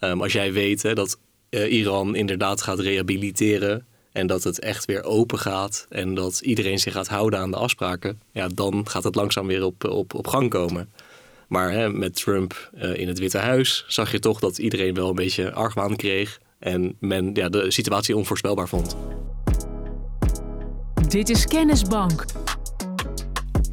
Um, 0.00 0.22
als 0.22 0.32
jij 0.32 0.52
weet 0.52 0.96
dat 0.96 1.18
Iran 1.50 2.14
inderdaad 2.14 2.62
gaat 2.62 2.78
rehabiliteren 2.78 3.86
en 4.12 4.26
dat 4.26 4.44
het 4.44 4.60
echt 4.60 4.84
weer 4.84 5.02
open 5.02 5.38
gaat 5.38 5.86
en 5.88 6.14
dat 6.14 6.40
iedereen 6.40 6.78
zich 6.78 6.92
gaat 6.92 7.08
houden 7.08 7.38
aan 7.38 7.50
de 7.50 7.56
afspraken, 7.56 8.20
ja, 8.32 8.48
dan 8.48 8.88
gaat 8.88 9.04
het 9.04 9.14
langzaam 9.14 9.46
weer 9.46 9.64
op, 9.64 9.84
op, 9.84 10.14
op 10.14 10.26
gang 10.26 10.50
komen. 10.50 10.92
Maar 11.48 11.72
hè, 11.72 11.88
met 11.88 12.14
Trump 12.14 12.70
uh, 12.74 12.96
in 12.96 13.08
het 13.08 13.18
Witte 13.18 13.38
Huis 13.38 13.84
zag 13.88 14.12
je 14.12 14.18
toch 14.18 14.40
dat 14.40 14.58
iedereen 14.58 14.94
wel 14.94 15.08
een 15.08 15.14
beetje 15.14 15.52
argwaan 15.52 15.96
kreeg 15.96 16.40
en 16.58 16.96
men 16.98 17.30
ja, 17.34 17.48
de 17.48 17.70
situatie 17.70 18.16
onvoorspelbaar 18.16 18.68
vond. 18.68 18.96
Dit 21.08 21.28
is 21.28 21.46
Kennisbank. 21.46 22.24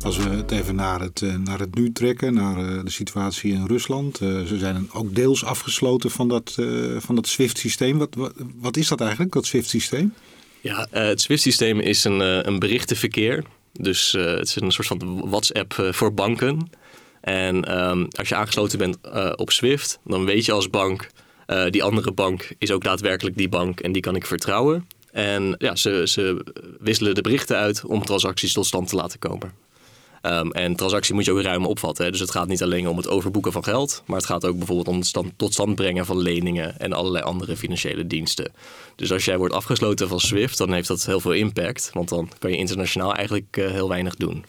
Als 0.07 0.17
we 0.17 0.29
het 0.29 0.51
even 0.51 0.75
naar 0.75 1.01
het, 1.01 1.21
eh, 1.21 1.35
naar 1.35 1.59
het 1.59 1.75
nu 1.75 1.91
trekken, 1.91 2.33
naar 2.33 2.57
eh, 2.57 2.83
de 2.83 2.91
situatie 2.91 3.53
in 3.53 3.65
Rusland. 3.65 4.21
Eh, 4.21 4.43
ze 4.43 4.57
zijn 4.57 4.89
ook 4.93 5.15
deels 5.15 5.43
afgesloten 5.43 6.11
van 6.11 6.27
dat, 6.27 6.57
van 6.97 7.15
dat 7.15 7.27
SWIFT-systeem. 7.27 7.97
Wat, 7.97 8.15
wat, 8.55 8.77
is 8.77 8.88
dat 8.88 9.01
eigenlijk, 9.01 9.32
dat 9.32 9.45
SWIFT-systeem? 9.45 10.13
Ja, 10.62 10.88
het 10.91 11.21
SWIFT-systeem 11.21 11.79
is 11.79 12.03
een, 12.03 12.47
een 12.47 12.60
berichtenverkeer. 12.60 13.43
Dus 13.73 14.12
het 14.12 14.47
is 14.47 14.55
een 14.55 14.71
soort 14.71 14.88
van 14.88 15.29
WhatsApp 15.29 15.89
voor 15.91 16.13
banken. 16.13 16.69
En 17.21 17.63
ehm, 17.65 18.05
als 18.10 18.29
je 18.29 18.36
aangesloten 18.36 18.77
bent 18.77 18.97
op 19.36 19.51
SWIFT, 19.51 19.99
dan 20.03 20.25
weet 20.25 20.45
je 20.45 20.51
als 20.51 20.69
bank... 20.69 21.10
die 21.69 21.84
andere 21.84 22.12
bank 22.12 22.51
is 22.58 22.71
ook 22.71 22.84
daadwerkelijk 22.84 23.38
die 23.38 23.49
bank 23.49 23.79
en 23.79 23.91
die 23.91 24.01
kan 24.01 24.15
ik 24.15 24.25
vertrouwen. 24.25 24.88
En 25.12 25.55
ja, 25.58 25.75
ze, 25.75 26.01
ze 26.05 26.45
wisselen 26.79 27.15
de 27.15 27.21
berichten 27.21 27.58
uit 27.58 27.86
om 27.86 28.05
transacties 28.05 28.53
tot 28.53 28.65
stand 28.65 28.89
te 28.89 28.95
laten 28.95 29.19
komen. 29.19 29.66
Um, 30.21 30.51
en 30.51 30.75
transactie 30.75 31.13
moet 31.13 31.25
je 31.25 31.32
ook 31.32 31.41
ruim 31.41 31.65
opvatten. 31.65 32.06
Hè? 32.06 32.12
Dus 32.12 32.19
het 32.19 32.32
gaat 32.32 32.47
niet 32.47 32.63
alleen 32.63 32.88
om 32.88 32.97
het 32.97 33.08
overboeken 33.08 33.51
van 33.51 33.63
geld, 33.63 34.03
maar 34.06 34.17
het 34.17 34.25
gaat 34.25 34.45
ook 34.45 34.58
bijvoorbeeld 34.58 34.88
om 34.88 34.97
het 34.97 35.06
stand, 35.06 35.32
tot 35.36 35.53
stand 35.53 35.75
brengen 35.75 36.06
van 36.06 36.17
leningen 36.17 36.80
en 36.80 36.93
allerlei 36.93 37.23
andere 37.23 37.58
financiële 37.58 38.08
diensten. 38.08 38.51
Dus 38.95 39.12
als 39.12 39.25
jij 39.25 39.38
wordt 39.38 39.53
afgesloten 39.53 40.08
van 40.08 40.19
SWIFT, 40.19 40.58
dan 40.58 40.73
heeft 40.73 40.88
dat 40.88 41.06
heel 41.06 41.19
veel 41.19 41.34
impact, 41.34 41.89
want 41.93 42.10
dan 42.10 42.30
kan 42.39 42.51
je 42.51 42.58
internationaal 42.58 43.13
eigenlijk 43.13 43.58
uh, 43.58 43.69
heel 43.69 43.89
weinig 43.89 44.15
doen. 44.15 44.45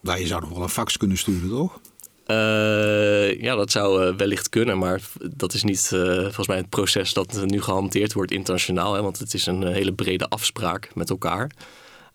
Nou, 0.00 0.20
je 0.20 0.26
zou 0.26 0.40
nog 0.40 0.50
wel 0.50 0.62
een 0.62 0.68
fax 0.68 0.96
kunnen 0.96 1.16
sturen, 1.16 1.48
toch? 1.48 1.80
Uh, 2.26 3.40
ja, 3.40 3.54
dat 3.54 3.70
zou 3.70 4.06
uh, 4.06 4.16
wellicht 4.16 4.48
kunnen, 4.48 4.78
maar 4.78 5.00
dat 5.36 5.54
is 5.54 5.62
niet 5.62 5.86
volgens 5.88 6.46
mij 6.46 6.56
het 6.56 6.68
proces 6.68 7.12
dat 7.12 7.42
nu 7.44 7.62
gehanteerd 7.62 8.12
wordt 8.12 8.32
internationaal. 8.32 8.94
Hè, 8.94 9.02
want 9.02 9.18
het 9.18 9.34
is 9.34 9.46
een 9.46 9.66
hele 9.66 9.92
brede 9.92 10.28
afspraak 10.28 10.90
met 10.94 11.10
elkaar. 11.10 11.50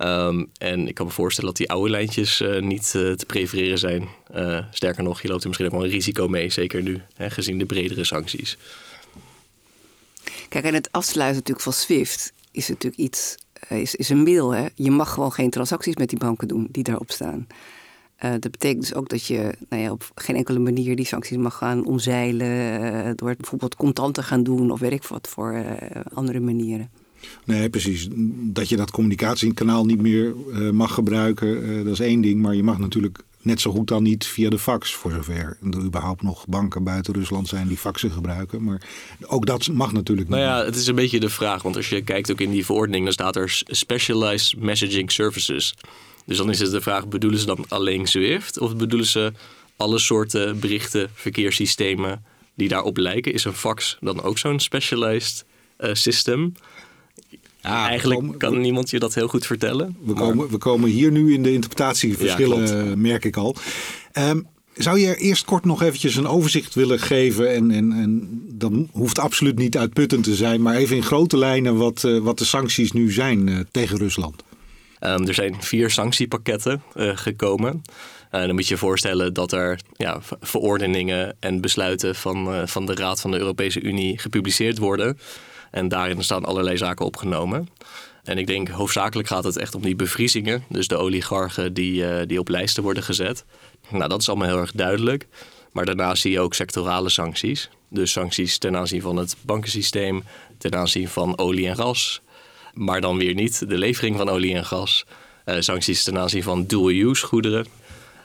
Um, 0.03 0.49
en 0.57 0.87
ik 0.87 0.95
kan 0.95 1.05
me 1.05 1.11
voorstellen 1.11 1.49
dat 1.49 1.57
die 1.57 1.69
oude 1.69 1.89
lijntjes 1.89 2.41
uh, 2.41 2.61
niet 2.61 2.93
uh, 2.95 3.11
te 3.11 3.25
prefereren 3.25 3.77
zijn. 3.77 4.07
Uh, 4.35 4.59
sterker 4.71 5.03
nog, 5.03 5.21
je 5.21 5.27
loopt 5.27 5.41
er 5.41 5.47
misschien 5.47 5.67
ook 5.67 5.75
wel 5.75 5.83
een 5.83 5.91
risico 5.91 6.27
mee, 6.27 6.49
zeker 6.49 6.81
nu, 6.81 7.01
hè, 7.13 7.29
gezien 7.29 7.57
de 7.57 7.65
bredere 7.65 8.03
sancties. 8.03 8.57
Kijk, 10.49 10.65
en 10.65 10.73
het 10.73 10.91
afsluiten 10.91 11.37
natuurlijk 11.37 11.65
van 11.65 11.73
SWIFT 11.73 12.33
is 12.51 12.67
natuurlijk 12.67 13.01
iets, 13.01 13.37
is, 13.69 13.95
is 13.95 14.09
een 14.09 14.23
middel. 14.23 14.51
Hè? 14.51 14.67
Je 14.75 14.91
mag 14.91 15.13
gewoon 15.13 15.31
geen 15.31 15.49
transacties 15.49 15.95
met 15.95 16.09
die 16.09 16.19
banken 16.19 16.47
doen 16.47 16.67
die 16.71 16.83
daarop 16.83 17.11
staan. 17.11 17.47
dat 18.17 18.51
betekent 18.51 18.81
dus 18.81 18.93
ook 18.93 19.09
dat 19.09 19.25
je 19.25 19.53
nou 19.69 19.81
ja, 19.81 19.91
op 19.91 20.11
geen 20.15 20.35
enkele 20.35 20.59
manier 20.59 20.95
die 20.95 21.05
sancties 21.05 21.37
mag 21.37 21.57
gaan 21.57 21.85
omzeilen. 21.85 23.15
door 23.17 23.35
bijvoorbeeld 23.35 23.75
contanten 23.75 24.23
gaan 24.23 24.43
doen 24.43 24.71
of 24.71 24.79
weet 24.79 24.91
ik 24.91 25.03
wat 25.03 25.27
voor 25.27 25.65
andere 26.13 26.39
manieren. 26.39 26.89
Nee, 27.45 27.69
precies. 27.69 28.07
Dat 28.43 28.69
je 28.69 28.75
dat 28.75 28.91
communicatiekanaal 28.91 29.85
niet 29.85 30.01
meer 30.01 30.33
uh, 30.53 30.69
mag 30.69 30.93
gebruiken, 30.93 31.69
uh, 31.69 31.83
dat 31.83 31.93
is 31.93 31.99
één 31.99 32.21
ding. 32.21 32.41
Maar 32.41 32.55
je 32.55 32.63
mag 32.63 32.79
natuurlijk 32.79 33.23
net 33.41 33.61
zo 33.61 33.71
goed 33.71 33.87
dan 33.87 34.03
niet 34.03 34.25
via 34.25 34.49
de 34.49 34.59
fax, 34.59 34.93
voor 34.93 35.11
zover 35.11 35.57
er 35.71 35.83
überhaupt 35.83 36.21
nog 36.21 36.47
banken 36.47 36.83
buiten 36.83 37.13
Rusland 37.13 37.47
zijn 37.47 37.67
die 37.67 37.77
faxen 37.77 38.11
gebruiken. 38.11 38.63
Maar 38.63 38.81
ook 39.27 39.45
dat 39.45 39.67
mag 39.67 39.91
natuurlijk 39.91 40.29
niet. 40.29 40.37
Nou 40.37 40.49
ja, 40.49 40.65
het 40.65 40.75
is 40.75 40.87
een 40.87 40.95
beetje 40.95 41.19
de 41.19 41.29
vraag. 41.29 41.61
Want 41.61 41.75
als 41.75 41.89
je 41.89 42.01
kijkt 42.01 42.31
ook 42.31 42.41
in 42.41 42.51
die 42.51 42.65
verordening, 42.65 43.03
dan 43.03 43.13
staat 43.13 43.35
er 43.35 43.61
Specialized 43.65 44.61
Messaging 44.61 45.11
Services. 45.11 45.73
Dus 46.25 46.37
dan 46.37 46.49
is 46.49 46.59
het 46.59 46.71
de 46.71 46.81
vraag, 46.81 47.07
bedoelen 47.07 47.39
ze 47.39 47.45
dan 47.45 47.65
alleen 47.67 48.07
SWIFT? 48.07 48.59
Of 48.59 48.75
bedoelen 48.75 49.07
ze 49.07 49.33
alle 49.75 49.99
soorten 49.99 50.59
berichten, 50.59 51.09
verkeerssystemen 51.13 52.23
die 52.53 52.67
daarop 52.67 52.97
lijken? 52.97 53.33
Is 53.33 53.43
een 53.43 53.53
fax 53.53 53.97
dan 53.99 54.21
ook 54.23 54.37
zo'n 54.37 54.59
specialized 54.59 55.45
uh, 55.79 55.89
system? 55.93 56.53
Ja, 57.61 57.87
Eigenlijk 57.87 58.37
kan 58.37 58.61
niemand 58.61 58.89
je 58.89 58.99
dat 58.99 59.13
heel 59.13 59.27
goed 59.27 59.45
vertellen. 59.45 59.97
We, 60.03 60.13
komen, 60.13 60.49
we 60.49 60.57
komen 60.57 60.89
hier 60.89 61.11
nu 61.11 61.33
in 61.33 61.43
de 61.43 61.53
interpretatieverschillen, 61.53 62.87
ja, 62.89 62.95
merk 62.95 63.25
ik 63.25 63.37
al. 63.37 63.55
Um, 64.13 64.47
zou 64.73 64.99
je 64.99 65.15
eerst 65.15 65.45
kort 65.45 65.65
nog 65.65 65.81
eventjes 65.81 66.15
een 66.15 66.27
overzicht 66.27 66.73
willen 66.73 66.99
geven? 66.99 67.53
En, 67.53 67.71
en, 67.71 67.91
en 67.91 68.41
dan 68.53 68.89
hoeft 68.91 69.19
absoluut 69.19 69.57
niet 69.57 69.77
uitputtend 69.77 70.23
te 70.23 70.35
zijn, 70.35 70.61
maar 70.61 70.75
even 70.75 70.95
in 70.95 71.03
grote 71.03 71.37
lijnen 71.37 71.77
wat, 71.77 72.03
uh, 72.03 72.17
wat 72.17 72.37
de 72.37 72.45
sancties 72.45 72.91
nu 72.91 73.11
zijn 73.11 73.47
uh, 73.47 73.59
tegen 73.71 73.97
Rusland. 73.97 74.43
Um, 74.99 75.27
er 75.27 75.33
zijn 75.33 75.55
vier 75.59 75.89
sanctiepakketten 75.89 76.81
uh, 76.95 77.11
gekomen. 77.17 77.81
dan 78.31 78.53
moet 78.53 78.67
je 78.67 78.73
je 78.73 78.79
voorstellen 78.79 79.33
dat 79.33 79.51
er 79.51 79.79
ja, 79.95 80.19
verordeningen 80.41 81.35
en 81.39 81.61
besluiten 81.61 82.15
van, 82.15 82.67
van 82.67 82.85
de 82.85 82.95
Raad 82.95 83.21
van 83.21 83.31
de 83.31 83.37
Europese 83.37 83.81
Unie 83.81 84.19
gepubliceerd 84.19 84.77
worden. 84.77 85.17
En 85.71 85.87
daarin 85.87 86.23
staan 86.23 86.45
allerlei 86.45 86.77
zaken 86.77 87.05
opgenomen. 87.05 87.69
En 88.23 88.37
ik 88.37 88.47
denk 88.47 88.69
hoofdzakelijk 88.69 89.27
gaat 89.27 89.43
het 89.43 89.57
echt 89.57 89.75
om 89.75 89.81
die 89.81 89.95
bevriezingen. 89.95 90.63
Dus 90.69 90.87
de 90.87 90.97
oligarchen 90.97 91.73
die, 91.73 92.01
uh, 92.01 92.19
die 92.27 92.39
op 92.39 92.47
lijsten 92.47 92.83
worden 92.83 93.03
gezet. 93.03 93.45
Nou, 93.89 94.09
dat 94.09 94.21
is 94.21 94.29
allemaal 94.29 94.47
heel 94.47 94.59
erg 94.59 94.71
duidelijk. 94.71 95.27
Maar 95.71 95.85
daarna 95.85 96.15
zie 96.15 96.31
je 96.31 96.39
ook 96.39 96.53
sectorale 96.53 97.09
sancties. 97.09 97.69
Dus 97.89 98.11
sancties 98.11 98.57
ten 98.57 98.77
aanzien 98.77 99.01
van 99.01 99.15
het 99.15 99.35
bankensysteem, 99.41 100.23
ten 100.57 100.75
aanzien 100.75 101.07
van 101.07 101.37
olie 101.37 101.67
en 101.67 101.75
gas. 101.75 102.21
Maar 102.73 103.01
dan 103.01 103.17
weer 103.17 103.33
niet 103.33 103.69
de 103.69 103.77
levering 103.77 104.17
van 104.17 104.29
olie 104.29 104.55
en 104.55 104.65
gas. 104.65 105.05
Uh, 105.45 105.55
sancties 105.59 106.03
ten 106.03 106.17
aanzien 106.17 106.43
van 106.43 106.65
dual-use 106.65 107.25
goederen. 107.25 107.65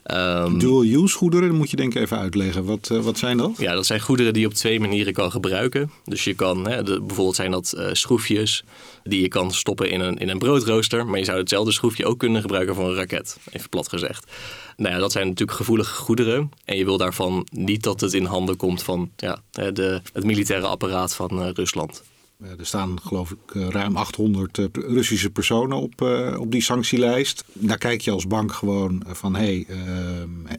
Ehm, 0.07 0.59
Dual-use 0.59 1.17
goederen, 1.17 1.55
moet 1.55 1.71
je 1.71 1.77
denk 1.77 1.95
ik 1.95 2.03
even 2.03 2.19
uitleggen. 2.19 2.65
Wat, 2.65 2.89
uh, 2.93 3.01
wat 3.01 3.19
zijn 3.19 3.37
dat? 3.37 3.53
Ja, 3.59 3.75
dat 3.75 3.87
zijn 3.87 4.01
goederen 4.01 4.33
die 4.33 4.43
je 4.43 4.49
op 4.49 4.55
twee 4.55 4.81
manieren 4.81 5.13
kan 5.13 5.31
gebruiken. 5.31 5.91
Dus 6.05 6.25
je 6.25 6.35
kan, 6.35 6.69
hè, 6.69 6.83
de, 6.83 7.01
bijvoorbeeld 7.01 7.37
zijn 7.37 7.51
dat 7.51 7.75
uh, 7.77 7.89
schroefjes 7.93 8.65
die 9.05 9.21
je 9.21 9.29
kan 9.29 9.53
stoppen 9.53 9.91
in 9.91 10.01
een, 10.01 10.17
in 10.17 10.29
een 10.29 10.39
broodrooster. 10.39 11.07
Maar 11.07 11.19
je 11.19 11.25
zou 11.25 11.39
hetzelfde 11.39 11.73
schroefje 11.73 12.07
ook 12.07 12.19
kunnen 12.19 12.41
gebruiken 12.41 12.75
voor 12.75 12.89
een 12.89 12.95
raket. 12.95 13.39
Even 13.53 13.69
plat 13.69 13.89
gezegd. 13.89 14.33
Nou 14.77 14.95
ja, 14.95 15.01
dat 15.01 15.13
zijn 15.13 15.29
natuurlijk 15.29 15.59
gevoelige 15.59 15.95
goederen. 15.95 16.51
En 16.65 16.77
je 16.77 16.85
wil 16.85 16.97
daarvan 16.97 17.47
niet 17.51 17.83
dat 17.83 18.01
het 18.01 18.13
in 18.13 18.25
handen 18.25 18.57
komt 18.57 18.83
van 18.83 19.11
ja, 19.17 19.43
de, 19.51 20.01
het 20.13 20.25
militaire 20.25 20.67
apparaat 20.67 21.15
van 21.15 21.43
uh, 21.43 21.49
Rusland. 21.53 22.03
Er 22.41 22.67
staan 22.67 23.01
geloof 23.03 23.31
ik 23.31 23.71
ruim 23.71 23.97
800 23.97 24.59
Russische 24.73 25.31
personen 25.31 25.77
op, 25.77 26.01
op 26.39 26.51
die 26.51 26.63
sanctielijst. 26.63 27.45
Daar 27.53 27.79
kijk 27.79 28.01
je 28.01 28.11
als 28.11 28.27
bank 28.27 28.53
gewoon 28.53 29.03
van... 29.07 29.35
hé, 29.35 29.45
hey, 29.45 29.67
uh, 29.69 29.77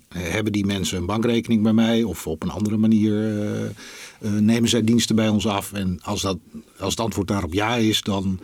hebben 0.10 0.52
die 0.52 0.66
mensen 0.66 0.98
een 0.98 1.06
bankrekening 1.06 1.64
bij 1.64 1.74
mij? 1.74 2.04
Of 2.04 2.28
op 2.28 2.44
een 2.44 2.50
andere 2.50 2.78
manier 2.78 3.14
nemen 4.20 4.70
zij 4.70 4.84
diensten 4.84 5.16
bij 5.16 5.28
ons 5.28 5.48
af? 5.48 5.74
En 5.74 6.00
als, 6.02 6.22
dat, 6.22 6.38
als 6.80 6.90
het 6.90 7.00
antwoord 7.00 7.28
daarop 7.28 7.54
ja 7.54 7.76
is, 7.76 8.02
dan 8.02 8.40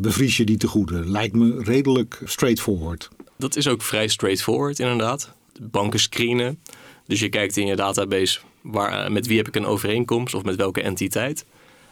bevries 0.00 0.36
je 0.36 0.44
die 0.44 0.56
te 0.56 0.66
goede. 0.66 1.08
Lijkt 1.08 1.34
me 1.34 1.62
redelijk 1.62 2.20
straightforward. 2.24 3.08
Dat 3.36 3.56
is 3.56 3.68
ook 3.68 3.82
vrij 3.82 4.08
straightforward 4.08 4.78
inderdaad. 4.78 5.32
Banken 5.60 6.00
screenen. 6.00 6.58
Dus 7.06 7.20
je 7.20 7.28
kijkt 7.28 7.56
in 7.56 7.66
je 7.66 7.76
database... 7.76 8.38
Waar, 8.60 9.12
met 9.12 9.26
wie 9.26 9.36
heb 9.36 9.48
ik 9.48 9.56
een 9.56 9.66
overeenkomst 9.66 10.34
of 10.34 10.42
met 10.42 10.56
welke 10.56 10.82
entiteit... 10.82 11.44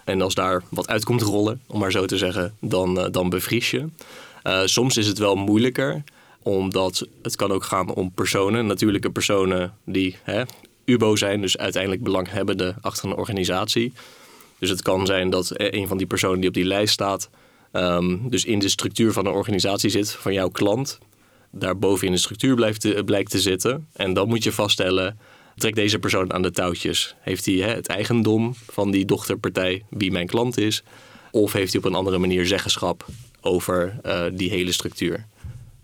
En 0.04 0.22
als 0.22 0.34
daar 0.34 0.62
wat 0.68 0.88
uit 0.88 1.04
komt 1.04 1.22
rollen, 1.22 1.60
om 1.66 1.78
maar 1.78 1.92
zo 1.92 2.06
te 2.06 2.18
zeggen, 2.18 2.54
dan, 2.60 2.98
uh, 2.98 3.06
dan 3.10 3.28
bevries 3.28 3.70
je. 3.70 3.88
Uh, 4.44 4.60
soms 4.64 4.96
is 4.96 5.06
het 5.06 5.18
wel 5.18 5.34
moeilijker, 5.34 6.02
omdat 6.42 7.06
het 7.22 7.36
kan 7.36 7.52
ook 7.52 7.64
gaan 7.64 7.94
om 7.94 8.12
personen, 8.12 8.66
natuurlijke 8.66 9.10
personen 9.10 9.74
die 9.84 10.16
hè, 10.22 10.42
UBO 10.84 11.16
zijn, 11.16 11.40
dus 11.40 11.56
uiteindelijk 11.56 12.02
belanghebbende 12.02 12.74
achter 12.80 13.08
een 13.08 13.16
organisatie. 13.16 13.92
Dus 14.58 14.70
het 14.70 14.82
kan 14.82 15.06
zijn 15.06 15.30
dat 15.30 15.50
een 15.54 15.88
van 15.88 15.96
die 15.96 16.06
personen 16.06 16.40
die 16.40 16.48
op 16.48 16.54
die 16.54 16.64
lijst 16.64 16.92
staat, 16.92 17.30
um, 17.72 18.28
dus 18.30 18.44
in 18.44 18.58
de 18.58 18.68
structuur 18.68 19.12
van 19.12 19.26
een 19.26 19.32
organisatie 19.32 19.90
zit, 19.90 20.10
van 20.10 20.32
jouw 20.32 20.48
klant, 20.48 20.98
daar 21.50 21.78
boven 21.78 22.06
in 22.06 22.12
de 22.12 22.18
structuur 22.18 22.54
blijft 22.54 22.80
te, 22.80 23.02
blijkt 23.04 23.30
te 23.30 23.40
zitten. 23.40 23.88
En 23.92 24.12
dan 24.14 24.28
moet 24.28 24.44
je 24.44 24.52
vaststellen 24.52 25.18
trekt 25.56 25.76
deze 25.76 25.98
persoon 25.98 26.32
aan 26.32 26.42
de 26.42 26.50
touwtjes? 26.50 27.14
Heeft 27.20 27.44
hij 27.44 27.54
hè, 27.54 27.74
het 27.74 27.86
eigendom 27.86 28.54
van 28.66 28.90
die 28.90 29.04
dochterpartij, 29.04 29.82
wie 29.90 30.12
mijn 30.12 30.26
klant 30.26 30.58
is? 30.58 30.82
Of 31.30 31.52
heeft 31.52 31.72
hij 31.72 31.80
op 31.82 31.86
een 31.86 31.94
andere 31.94 32.18
manier 32.18 32.46
zeggenschap 32.46 33.06
over 33.40 33.98
uh, 34.06 34.24
die 34.32 34.50
hele 34.50 34.72
structuur? 34.72 35.26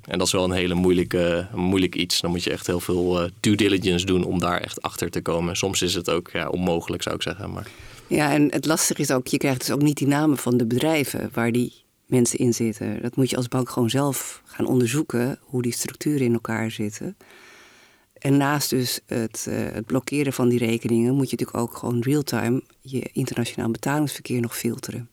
En 0.04 0.18
dat 0.18 0.26
is 0.26 0.33
wel 0.33 0.44
een 0.44 0.50
hele 0.50 0.74
moeilijke, 0.74 1.48
moeilijk 1.54 1.94
iets. 1.94 2.20
Dan 2.20 2.30
moet 2.30 2.44
je 2.44 2.50
echt 2.50 2.66
heel 2.66 2.80
veel 2.80 3.22
uh, 3.22 3.28
due 3.40 3.56
diligence 3.56 4.06
doen 4.06 4.24
om 4.24 4.38
daar 4.38 4.61
echt 4.61 4.83
achter 4.83 5.11
te 5.11 5.20
komen. 5.20 5.56
Soms 5.56 5.83
is 5.83 5.94
het 5.94 6.11
ook 6.11 6.30
ja, 6.33 6.48
onmogelijk, 6.48 7.02
zou 7.02 7.14
ik 7.14 7.22
zeggen. 7.22 7.52
Maar... 7.52 7.66
Ja, 8.06 8.33
en 8.33 8.52
het 8.52 8.66
lastige 8.66 9.00
is 9.00 9.11
ook, 9.11 9.26
je 9.26 9.37
krijgt 9.37 9.61
dus 9.61 9.70
ook 9.70 9.83
niet 9.83 9.96
die 9.96 10.06
namen 10.06 10.37
van 10.37 10.56
de 10.56 10.66
bedrijven 10.66 11.30
waar 11.33 11.52
die 11.52 11.72
mensen 12.06 12.38
in 12.38 12.54
zitten. 12.54 13.02
Dat 13.02 13.16
moet 13.16 13.30
je 13.30 13.37
als 13.37 13.48
bank 13.48 13.70
gewoon 13.70 13.90
zelf 13.90 14.42
gaan 14.44 14.66
onderzoeken, 14.66 15.38
hoe 15.40 15.62
die 15.62 15.72
structuren 15.72 16.26
in 16.26 16.33
elkaar 16.33 16.70
zitten. 16.70 17.16
En 18.20 18.37
naast 18.37 18.70
dus 18.70 19.00
het, 19.06 19.46
uh, 19.48 19.54
het, 19.72 19.87
blokkeren 19.87 20.33
van 20.33 20.48
die 20.48 20.59
rekeningen 20.59 21.14
moet 21.14 21.30
je 21.30 21.37
natuurlijk 21.37 21.59
ook 21.59 21.76
gewoon 21.76 22.00
real-time 22.00 22.62
je 22.80 23.11
internationaal 23.12 23.70
betalingsverkeer 23.70 24.40
nog 24.40 24.56
filteren. 24.56 25.09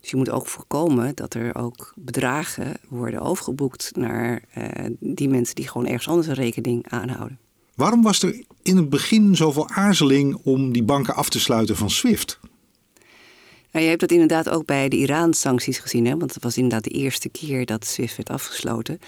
Dus 0.00 0.10
je 0.10 0.16
moet 0.16 0.30
ook 0.30 0.46
voorkomen 0.46 1.14
dat 1.14 1.34
er 1.34 1.54
ook 1.54 1.92
bedragen 1.96 2.76
worden 2.88 3.20
overgeboekt 3.20 3.90
naar 3.94 4.42
uh, 4.58 4.64
die 5.00 5.28
mensen 5.28 5.54
die 5.54 5.68
gewoon 5.68 5.86
ergens 5.86 6.08
anders 6.08 6.26
een 6.26 6.34
rekening 6.34 6.88
aanhouden. 6.88 7.38
Waarom 7.74 8.02
was 8.02 8.22
er 8.22 8.44
in 8.62 8.76
het 8.76 8.88
begin 8.88 9.36
zoveel 9.36 9.68
aarzeling 9.68 10.40
om 10.42 10.72
die 10.72 10.82
banken 10.82 11.14
af 11.14 11.28
te 11.28 11.40
sluiten 11.40 11.76
van 11.76 11.90
SWIFT? 11.90 12.38
Nou, 13.72 13.84
je 13.84 13.90
hebt 13.90 14.00
dat 14.00 14.10
inderdaad 14.10 14.48
ook 14.48 14.66
bij 14.66 14.88
de 14.88 14.96
Iran-sancties 14.96 15.78
gezien, 15.78 16.06
hè? 16.06 16.16
want 16.16 16.34
het 16.34 16.42
was 16.42 16.56
inderdaad 16.56 16.84
de 16.84 16.90
eerste 16.90 17.28
keer 17.28 17.66
dat 17.66 17.86
SWIFT 17.86 18.16
werd 18.16 18.30
afgesloten. 18.30 18.98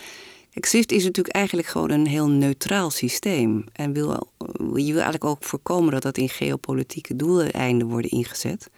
SWIFT 0.61 0.93
is 0.93 1.05
natuurlijk 1.05 1.35
eigenlijk 1.35 1.69
gewoon 1.69 1.90
een 1.90 2.07
heel 2.07 2.29
neutraal 2.29 2.90
systeem. 2.90 3.64
En 3.73 3.93
wil, 3.93 4.29
je 4.59 4.93
wil 4.93 5.03
eigenlijk 5.03 5.25
ook 5.25 5.45
voorkomen 5.45 5.93
dat 5.93 6.03
dat 6.03 6.19
in 6.19 6.29
geopolitieke 6.29 7.17
doeleinden 7.17 7.87
worden 7.87 8.11
ingezet. 8.11 8.71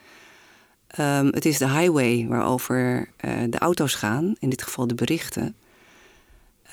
Um, 1.00 1.26
het 1.26 1.44
is 1.44 1.58
de 1.58 1.68
highway 1.68 2.26
waarover 2.28 3.08
uh, 3.24 3.32
de 3.50 3.58
auto's 3.58 3.94
gaan, 3.94 4.34
in 4.38 4.48
dit 4.48 4.62
geval 4.62 4.86
de 4.86 4.94
berichten. 4.94 5.56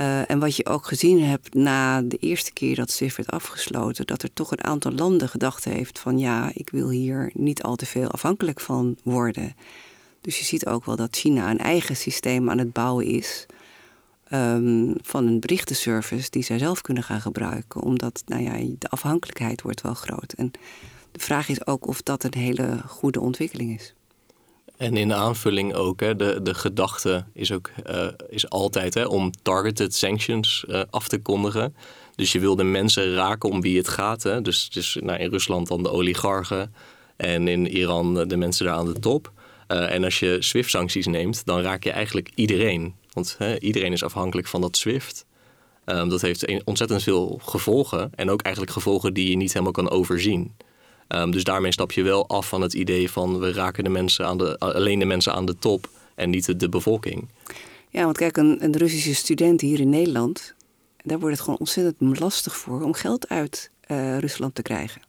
Uh, 0.02 0.30
en 0.30 0.40
wat 0.40 0.56
je 0.56 0.66
ook 0.66 0.86
gezien 0.86 1.24
hebt 1.24 1.54
na 1.54 2.02
de 2.02 2.18
eerste 2.18 2.54
keer 2.54 2.76
dat 2.76 2.92
SWIFT 2.92 3.18
werd 3.18 3.32
afgesloten, 3.32 4.06
dat 4.06 4.24
er 4.24 4.34
toch 4.34 4.52
een 4.52 4.64
aantal 4.64 4.92
landen 4.92 5.30
gedacht 5.30 5.64
heeft 5.64 6.00
van 6.00 6.20
ja, 6.20 6.52
ik 6.54 6.70
wil 6.70 6.90
hier 6.90 7.32
niet 7.34 7.64
al 7.64 7.76
te 7.76 7.86
veel 7.86 8.12
afhankelijk 8.12 8.60
van 8.60 8.98
worden. 9.04 9.56
Dus 10.22 10.40
je 10.40 10.46
ziet 10.46 10.66
ook 10.66 10.86
wel 10.86 10.96
dat 10.96 11.16
China 11.16 11.50
een 11.50 11.60
eigen 11.60 11.96
systeem 11.96 12.50
aan 12.50 12.58
het 12.58 12.74
bouwen 12.74 13.06
is 13.06 13.46
um, 14.34 14.96
van 15.02 15.28
een 15.28 15.40
berichtenservice 15.40 16.30
die 16.30 16.44
zij 16.44 16.58
zelf 16.58 16.82
kunnen 16.82 17.04
gaan 17.04 17.22
gebruiken. 17.22 17.82
Omdat 17.82 18.24
nou 18.26 18.44
ja, 18.44 18.76
de 18.80 18.90
afhankelijkheid 18.90 19.62
wordt 19.62 19.82
wel 19.82 19.94
groot. 19.94 20.34
En 20.34 20.52
de 21.12 21.20
vraag 21.20 21.50
is 21.50 21.68
ook 21.68 21.88
of 21.88 22.02
dat 22.02 22.24
een 22.24 22.38
hele 22.38 22.82
goede 22.88 23.20
ontwikkeling 23.20 23.80
is. 23.80 23.94
En 24.78 24.98
in 24.98 25.14
aanvulling 25.14 25.74
ook, 25.74 26.00
hè, 26.00 26.16
de, 26.16 26.40
de 26.42 26.54
gedachte 26.54 27.26
is, 27.34 27.52
ook, 27.52 27.72
uh, 27.90 28.08
is 28.30 28.50
altijd 28.50 28.94
hè, 28.94 29.06
om 29.06 29.32
targeted 29.42 29.96
sanctions 29.96 30.66
uh, 30.68 30.82
af 30.90 31.08
te 31.08 31.18
kondigen. 31.18 31.76
Dus 32.16 32.32
je 32.32 32.40
wil 32.40 32.56
de 32.56 32.64
mensen 32.64 33.14
raken 33.14 33.50
om 33.50 33.62
wie 33.62 33.78
het 33.78 33.88
gaat. 33.88 34.24
Hè. 34.24 34.42
Dus, 34.42 34.70
dus 34.70 34.98
nou, 35.02 35.20
in 35.20 35.30
Rusland 35.30 35.68
dan 35.68 35.84
de 35.84 35.90
oligarchen 35.90 36.74
en 37.16 37.48
in 37.48 37.68
Iran 37.68 38.28
de 38.28 38.38
mensen 38.38 38.66
daar 38.66 38.76
aan 38.76 38.94
de 38.94 39.00
top. 39.00 39.32
Uh, 39.68 39.94
en 39.94 40.04
als 40.04 40.20
je 40.20 40.38
SWIFT-sancties 40.40 41.06
neemt, 41.06 41.46
dan 41.46 41.62
raak 41.62 41.84
je 41.84 41.92
eigenlijk 41.92 42.32
iedereen. 42.36 42.96
Want 43.14 43.36
hè, 43.38 43.60
iedereen 43.60 43.92
is 43.92 44.04
afhankelijk 44.04 44.48
van 44.48 44.62
dat 44.62 44.78
SWIFT. 44.78 45.26
Um, 45.86 46.10
dat 46.10 46.22
heeft 46.22 46.64
ontzettend 46.64 47.04
veel 47.04 47.40
gevolgen. 47.44 48.12
En 48.16 48.30
ook 48.30 48.42
eigenlijk 48.42 48.74
gevolgen 48.74 49.14
die 49.14 49.30
je 49.30 49.36
niet 49.36 49.54
helemaal 49.54 49.74
kan 49.74 49.90
overzien. 49.90 50.56
Um, 51.08 51.32
dus 51.32 51.44
daarmee 51.44 51.72
stap 51.72 51.92
je 51.92 52.04
wel 52.04 52.28
af 52.28 52.48
van 52.48 52.62
het 52.62 52.74
idee 52.74 53.12
van 53.12 53.40
we 53.40 53.52
raken 53.52 53.84
de 53.84 53.90
mensen 53.90 54.26
aan 54.26 54.38
de, 54.38 54.58
alleen 54.58 55.00
de 55.00 55.06
mensen 55.06 55.34
aan 55.34 55.46
de 55.46 55.60
top 55.60 55.90
en 56.16 56.30
niet 56.30 56.60
de, 56.60 56.70
bevolking. 56.70 57.30
Ja, 57.90 58.04
want 58.04 58.18
kijk, 58.18 58.38
een, 58.38 58.64
een, 58.64 58.78
Russische 58.78 59.16
student 59.16 59.62
hier 59.62 59.80
in 59.80 59.90
Nederland, 59.90 60.54
daar 61.04 61.20
wordt 61.20 61.36
het 61.36 61.44
gewoon 61.44 61.60
ontzettend 61.60 62.20
lastig 62.20 62.56
voor 62.56 62.82
om 62.82 62.94
geld 62.94 63.30
uit 63.30 63.72
uh, 63.88 64.18
Rusland 64.18 64.56
te 64.56 64.62
krijgen. 64.62 65.02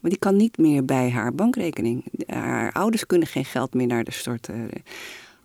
Maar 0.00 0.10
die 0.10 0.18
kan 0.18 0.36
niet 0.36 0.58
meer 0.58 0.84
bij 0.84 1.10
haar 1.10 1.34
bankrekening. 1.34 2.04
Haar 2.26 2.72
ouders 2.72 3.06
kunnen 3.06 3.28
geen 3.28 3.44
geld 3.44 3.74
meer 3.74 3.86
naar 3.86 4.04
de 4.04 4.12
storten 4.12 4.70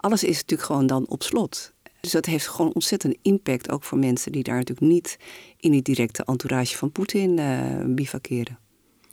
alles 0.03 0.23
is 0.23 0.35
natuurlijk 0.35 0.67
gewoon 0.67 0.87
dan 0.87 1.07
op 1.07 1.23
slot. 1.23 1.73
Dus 1.99 2.11
dat 2.11 2.25
heeft 2.25 2.47
gewoon 2.47 2.73
ontzettend 2.73 3.15
impact, 3.21 3.69
ook 3.69 3.83
voor 3.83 3.97
mensen 3.97 4.31
die 4.31 4.43
daar 4.43 4.57
natuurlijk 4.57 4.91
niet 4.91 5.17
in 5.59 5.71
die 5.71 5.81
directe 5.81 6.23
entourage 6.23 6.77
van 6.77 6.91
Poetin 6.91 7.37
uh, 7.37 7.85
bivakeren. 7.85 8.59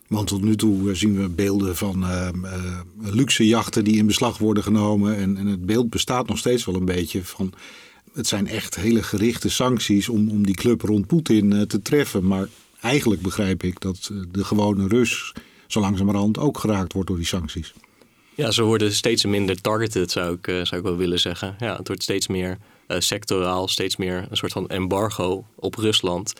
Want 0.07 0.27
tot 0.27 0.41
nu 0.41 0.55
toe 0.55 0.89
eh, 0.89 0.95
zien 0.95 1.21
we 1.21 1.29
beelden 1.29 1.75
van 1.75 2.03
uh, 2.03 2.29
luxe 3.01 3.47
jachten 3.47 3.83
die 3.83 3.97
in 3.97 4.05
beslag 4.05 4.37
worden 4.37 4.63
genomen. 4.63 5.15
En, 5.15 5.37
en, 5.37 5.45
het 5.45 5.65
beeld 5.65 5.89
bestaat 5.89 6.27
nog 6.27 6.37
steeds 6.37 6.65
wel 6.65 6.75
een 6.75 6.85
beetje 6.85 7.23
van. 7.23 7.53
Het 8.13 8.27
zijn 8.27 8.47
echt 8.47 8.75
hele 8.75 9.03
gerichte 9.03 9.49
sancties 9.49 10.09
om, 10.09 10.29
om 10.29 10.45
die 10.45 10.55
club 10.55 10.81
rond 10.81 11.07
Poetin 11.07 11.67
te 11.67 11.81
treffen. 11.81 12.27
Maar 12.27 12.47
eigenlijk 12.81 13.21
begrijp 13.21 13.63
ik 13.63 13.79
dat 13.79 14.11
de 14.31 14.43
gewone 14.43 14.87
Rus 14.87 15.33
zo 15.67 15.79
langzamerhand 15.79 16.37
ook 16.37 16.57
geraakt 16.57 16.93
wordt 16.93 17.07
door 17.07 17.17
die 17.17 17.25
sancties. 17.25 17.73
Ja, 18.35 18.51
ze 18.51 18.63
worden 18.63 18.93
steeds 18.93 19.25
minder 19.25 19.61
targeted, 19.61 20.11
zou 20.11 20.35
ik, 20.35 20.47
uh, 20.47 20.55
zou 20.55 20.81
ik 20.81 20.87
wel 20.87 20.97
willen 20.97 21.19
zeggen. 21.19 21.55
Ja, 21.59 21.77
het 21.77 21.87
wordt 21.87 22.03
steeds 22.03 22.27
meer 22.27 22.57
uh, 22.87 22.99
sectoraal, 22.99 23.67
steeds 23.67 23.95
meer 23.95 24.27
een 24.29 24.37
soort 24.37 24.51
van 24.51 24.69
embargo 24.69 25.45
op 25.55 25.75
Rusland. 25.75 26.33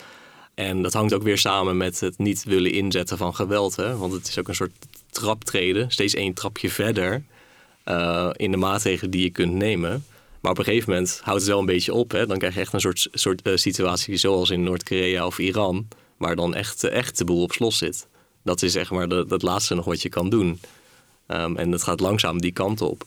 En 0.53 0.81
dat 0.81 0.93
hangt 0.93 1.13
ook 1.13 1.23
weer 1.23 1.37
samen 1.37 1.77
met 1.77 1.99
het 1.99 2.17
niet 2.17 2.43
willen 2.43 2.71
inzetten 2.71 3.17
van 3.17 3.35
geweld. 3.35 3.75
Hè? 3.75 3.97
Want 3.97 4.13
het 4.13 4.27
is 4.27 4.39
ook 4.39 4.47
een 4.47 4.55
soort 4.55 4.71
traptreden, 5.09 5.91
steeds 5.91 6.13
één 6.13 6.33
trapje 6.33 6.69
verder 6.69 7.23
uh, 7.85 8.29
in 8.35 8.51
de 8.51 8.57
maatregelen 8.57 9.11
die 9.11 9.23
je 9.23 9.29
kunt 9.29 9.53
nemen. 9.53 10.05
Maar 10.39 10.51
op 10.51 10.57
een 10.57 10.63
gegeven 10.63 10.89
moment 10.89 11.19
houdt 11.23 11.39
het 11.39 11.49
wel 11.49 11.59
een 11.59 11.65
beetje 11.65 11.93
op. 11.93 12.11
Hè? 12.11 12.25
Dan 12.25 12.37
krijg 12.37 12.53
je 12.53 12.59
echt 12.59 12.73
een 12.73 12.79
soort, 12.79 13.07
soort 13.11 13.41
situatie 13.53 14.17
zoals 14.17 14.49
in 14.49 14.63
Noord-Korea 14.63 15.25
of 15.25 15.39
Iran, 15.39 15.87
waar 16.17 16.35
dan 16.35 16.55
echt, 16.55 16.83
echt 16.83 17.17
de 17.17 17.25
boel 17.25 17.41
op 17.41 17.51
slot 17.51 17.73
zit. 17.73 18.07
Dat 18.43 18.61
is 18.61 18.71
zeg 18.71 18.91
maar 18.91 19.09
de, 19.09 19.25
dat 19.27 19.41
laatste 19.41 19.75
nog 19.75 19.85
wat 19.85 20.01
je 20.01 20.09
kan 20.09 20.29
doen. 20.29 20.59
Um, 21.33 21.57
en 21.57 21.71
het 21.71 21.83
gaat 21.83 21.99
langzaam 21.99 22.41
die 22.41 22.51
kant 22.51 22.81
op. 22.81 23.05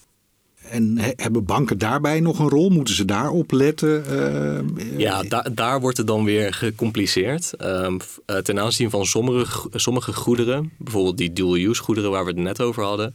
En 0.69 0.99
hebben 0.99 1.45
banken 1.45 1.79
daarbij 1.79 2.21
nog 2.21 2.39
een 2.39 2.49
rol? 2.49 2.71
Moeten 2.71 2.95
ze 2.95 3.05
daarop 3.05 3.53
letten? 3.53 4.05
Uh, 4.11 4.99
ja, 4.99 5.23
da 5.23 5.47
daar 5.53 5.81
wordt 5.81 5.97
het 5.97 6.07
dan 6.07 6.25
weer 6.25 6.55
gecompliceerd. 6.55 7.53
Um, 7.63 7.99
ten 8.43 8.61
aanzien 8.61 8.91
van 8.91 9.07
sommige, 9.07 9.69
sommige 9.73 10.13
goederen, 10.13 10.73
bijvoorbeeld 10.79 11.19
die 11.19 11.33
dual-use 11.33 11.83
goederen 11.83 12.11
waar 12.11 12.25
we 12.25 12.31
het 12.31 12.41
net 12.41 12.61
over 12.61 12.83
hadden. 12.83 13.15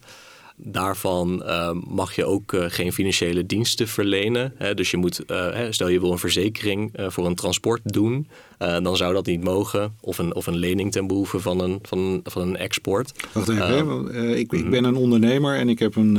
Daarvan 0.62 1.44
uh, 1.46 1.72
mag 1.88 2.16
je 2.16 2.26
ook 2.26 2.54
uh, 2.54 2.66
geen 2.68 2.94
financiële 2.94 3.46
diensten 3.46 3.88
verlenen. 3.88 4.54
Hè? 4.58 4.74
Dus 4.74 4.92
je 4.92 4.98
moet, 4.98 5.24
uh, 5.28 5.58
stel 5.70 5.88
je 5.88 6.00
wil 6.00 6.12
een 6.12 6.18
verzekering 6.18 6.92
voor 7.08 7.26
een 7.26 7.36
transport 7.36 7.82
doen, 7.84 8.28
dan 8.58 8.98
zou 8.98 9.14
dat 9.14 9.26
niet 9.26 9.44
mogen. 9.44 9.94
Of 10.02 10.18
een, 10.18 10.36
of 10.36 10.48
een 10.48 10.58
lening 10.58 10.92
ten 10.92 11.08
behoeve 11.08 11.40
van 11.40 11.60
een, 11.60 11.80
van, 11.82 12.20
van 12.24 12.42
een 12.42 12.58
export. 12.58 13.12
Wacht 13.32 13.50
even, 13.50 14.16
ik, 14.38 14.52
ik 14.52 14.70
ben 14.70 14.84
een 14.84 14.96
ondernemer 14.96 15.56
en 15.56 15.70
ik 15.70 15.80
heb 15.80 15.96
een, 15.96 16.16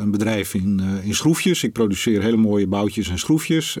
een 0.00 0.10
bedrijf 0.10 0.54
in, 0.54 0.80
in 1.02 1.14
schroefjes. 1.14 1.62
Ik 1.62 1.72
produceer 1.72 2.22
hele 2.22 2.36
mooie 2.36 2.66
boutjes 2.66 3.08
en 3.08 3.18
schroefjes 3.18 3.76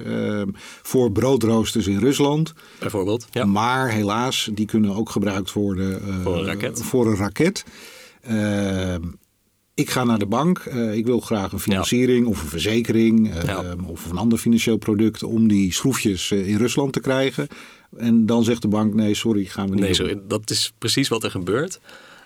voor 0.82 1.12
broodroosters 1.12 1.86
in 1.86 1.98
Rusland. 1.98 2.52
Bijvoorbeeld, 2.78 3.26
ja. 3.30 3.44
Maar 3.44 3.90
helaas, 3.90 4.48
die 4.52 4.66
kunnen 4.66 4.94
ook 4.94 5.10
gebruikt 5.10 5.52
worden 5.52 6.02
voor 6.22 6.38
een 6.38 6.44
raket. 6.44 6.82
Voor 6.82 7.06
een 7.06 7.16
raket. 7.16 7.64
Ik 9.78 9.90
ga 9.90 10.04
naar 10.04 10.18
de 10.18 10.26
bank. 10.26 10.64
Uh, 10.64 10.94
ik 10.94 11.06
wil 11.06 11.20
graag 11.20 11.52
een 11.52 11.60
financiering 11.60 12.26
of 12.26 12.42
een 12.42 12.48
verzekering 12.48 13.44
uh, 13.44 13.72
of 13.86 14.10
een 14.10 14.16
ander 14.16 14.38
financieel 14.38 14.76
product 14.76 15.22
om 15.22 15.48
die 15.48 15.72
schroefjes 15.72 16.30
uh, 16.30 16.48
in 16.48 16.56
Rusland 16.56 16.92
te 16.92 17.00
krijgen. 17.00 17.48
En 17.96 18.26
dan 18.26 18.44
zegt 18.44 18.62
de 18.62 18.68
bank: 18.68 18.94
nee, 18.94 19.14
sorry, 19.14 19.44
gaan 19.44 19.68
we 19.68 19.74
niet. 19.74 19.84
Nee, 19.84 19.94
sorry, 19.94 20.20
dat 20.28 20.50
is 20.50 20.72
precies 20.78 21.08
wat 21.08 21.24
er 21.24 21.30
gebeurt. 21.30 21.80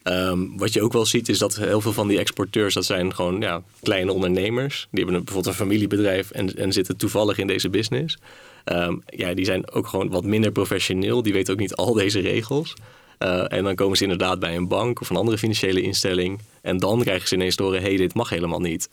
Um, 0.05 0.59
wat 0.59 0.73
je 0.73 0.83
ook 0.83 0.93
wel 0.93 1.07
ziet 1.07 1.29
is 1.29 1.38
dat 1.38 1.57
heel 1.57 1.81
veel 1.81 1.93
van 1.93 2.09
die 2.09 2.19
exporteurs, 2.19 2.75
dat 2.75 2.85
zijn 2.85 3.15
gewoon 3.15 3.41
ja, 3.41 3.62
kleine 3.83 4.12
ondernemers. 4.12 4.88
Die 4.91 5.05
hebben 5.05 5.25
bijvoorbeeld 5.25 5.55
een 5.55 5.67
familiebedrijf 5.67 6.31
en, 6.31 6.57
en 6.57 6.73
zitten 6.73 6.97
toevallig 6.97 7.38
in 7.38 7.47
deze 7.47 7.71
business. 7.71 8.19
Um, 8.65 9.03
ja, 9.07 9.35
die 9.35 9.45
zijn 9.45 9.71
ook 9.71 9.87
gewoon 9.87 10.11
wat 10.11 10.25
minder 10.25 10.53
professioneel. 10.53 11.23
Die 11.23 11.33
weten 11.33 11.53
ook 11.53 11.61
niet 11.61 11.75
al 11.75 11.93
deze 11.93 12.21
regels. 12.21 12.75
Uh, 13.23 13.53
en 13.53 13.65
dan 13.65 13.75
komen 13.75 13.97
ze 13.97 14.03
inderdaad 14.03 14.39
bij 14.39 14.57
een 14.57 14.69
bank 14.69 15.01
of 15.01 15.11
een 15.11 15.17
andere 15.17 15.39
financiële 15.39 15.83
instelling. 15.83 16.41
En 16.63 16.79
dan 16.79 17.01
krijgen 17.01 17.29
ze 17.29 17.35
ineens 17.35 17.57
door, 17.57 17.75
hé, 17.75 17.81
hey, 17.81 17.97
dit 17.97 18.15
mag 18.15 18.29
helemaal 18.29 18.61
niet. 18.61 18.89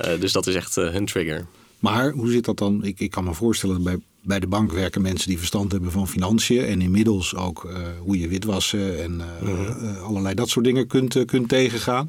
Uh, 0.00 0.20
dus 0.20 0.32
dat 0.32 0.46
is 0.46 0.54
echt 0.54 0.76
uh, 0.76 0.90
hun 0.90 1.06
trigger. 1.06 1.46
Maar 1.78 2.10
hoe 2.10 2.30
zit 2.30 2.44
dat 2.44 2.58
dan? 2.58 2.84
Ik, 2.84 3.00
ik 3.00 3.10
kan 3.10 3.24
me 3.24 3.34
voorstellen 3.34 3.82
bij, 3.82 3.98
bij 4.22 4.40
de 4.40 4.46
bank 4.46 4.72
werken 4.72 5.02
mensen 5.02 5.28
die 5.28 5.38
verstand 5.38 5.72
hebben 5.72 5.90
van 5.90 6.08
financiën. 6.08 6.64
En 6.64 6.80
inmiddels 6.80 7.34
ook 7.34 7.68
hoe 7.98 8.18
je 8.18 8.28
witwassen 8.28 9.02
en 9.02 9.20
-huh. 9.40 10.02
allerlei 10.02 10.34
dat 10.34 10.48
soort 10.48 10.64
dingen 10.64 10.86
kunt, 10.86 11.24
kunt 11.24 11.48
tegengaan. 11.48 12.08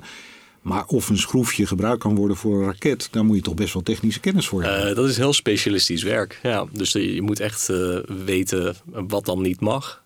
Maar 0.62 0.86
of 0.86 1.10
een 1.10 1.18
schroefje 1.18 1.68
gebruikt 1.68 2.02
kan 2.02 2.16
worden 2.16 2.38
voor 2.38 2.60
een 2.60 2.66
raket, 2.66 3.08
daar 3.12 3.26
moet 3.26 3.36
je 3.36 3.42
toch 3.42 3.54
best 3.54 3.74
wel 3.74 3.84
technische 3.84 4.20
kennis 4.20 4.48
voor 4.48 4.64
hebben. 4.64 4.90
Uh, 4.90 4.96
dat 4.96 5.10
is 5.10 5.18
heel 5.18 5.34
specialistisch 5.34 6.04
werk. 6.04 6.40
Ja, 6.44 6.66
dus 6.72 6.92
je 6.92 7.22
moet 7.22 7.40
echt 7.40 7.70
uh, 7.70 8.00
weten 8.26 8.76
wat 8.86 9.26
dan 9.26 9.42
niet 9.42 9.60
mag. 9.60 10.04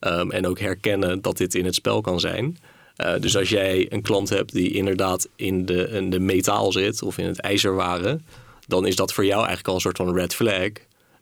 Um, 0.00 0.30
en 0.30 0.46
ook 0.46 0.58
herkennen 0.58 1.22
dat 1.22 1.36
dit 1.36 1.54
in 1.54 1.64
het 1.64 1.74
spel 1.74 2.00
kan 2.00 2.20
zijn. 2.20 2.58
Uh, 2.96 3.12
dus 3.20 3.36
als 3.36 3.48
jij 3.48 3.86
een 3.92 4.02
klant 4.02 4.28
hebt 4.28 4.52
die 4.52 4.72
inderdaad 4.72 5.28
in 5.36 5.66
de, 5.66 5.88
in 5.88 6.10
de 6.10 6.20
metaal 6.20 6.72
zit 6.72 7.02
of 7.02 7.18
in 7.18 7.26
het 7.26 7.40
ijzerwaren, 7.40 8.24
dan 8.66 8.86
is 8.86 8.96
dat 8.96 9.12
voor 9.12 9.24
jou 9.24 9.38
eigenlijk 9.38 9.68
al 9.68 9.74
een 9.74 9.80
soort 9.80 9.96
van 9.96 10.14
red 10.14 10.34
flag. 10.34 10.70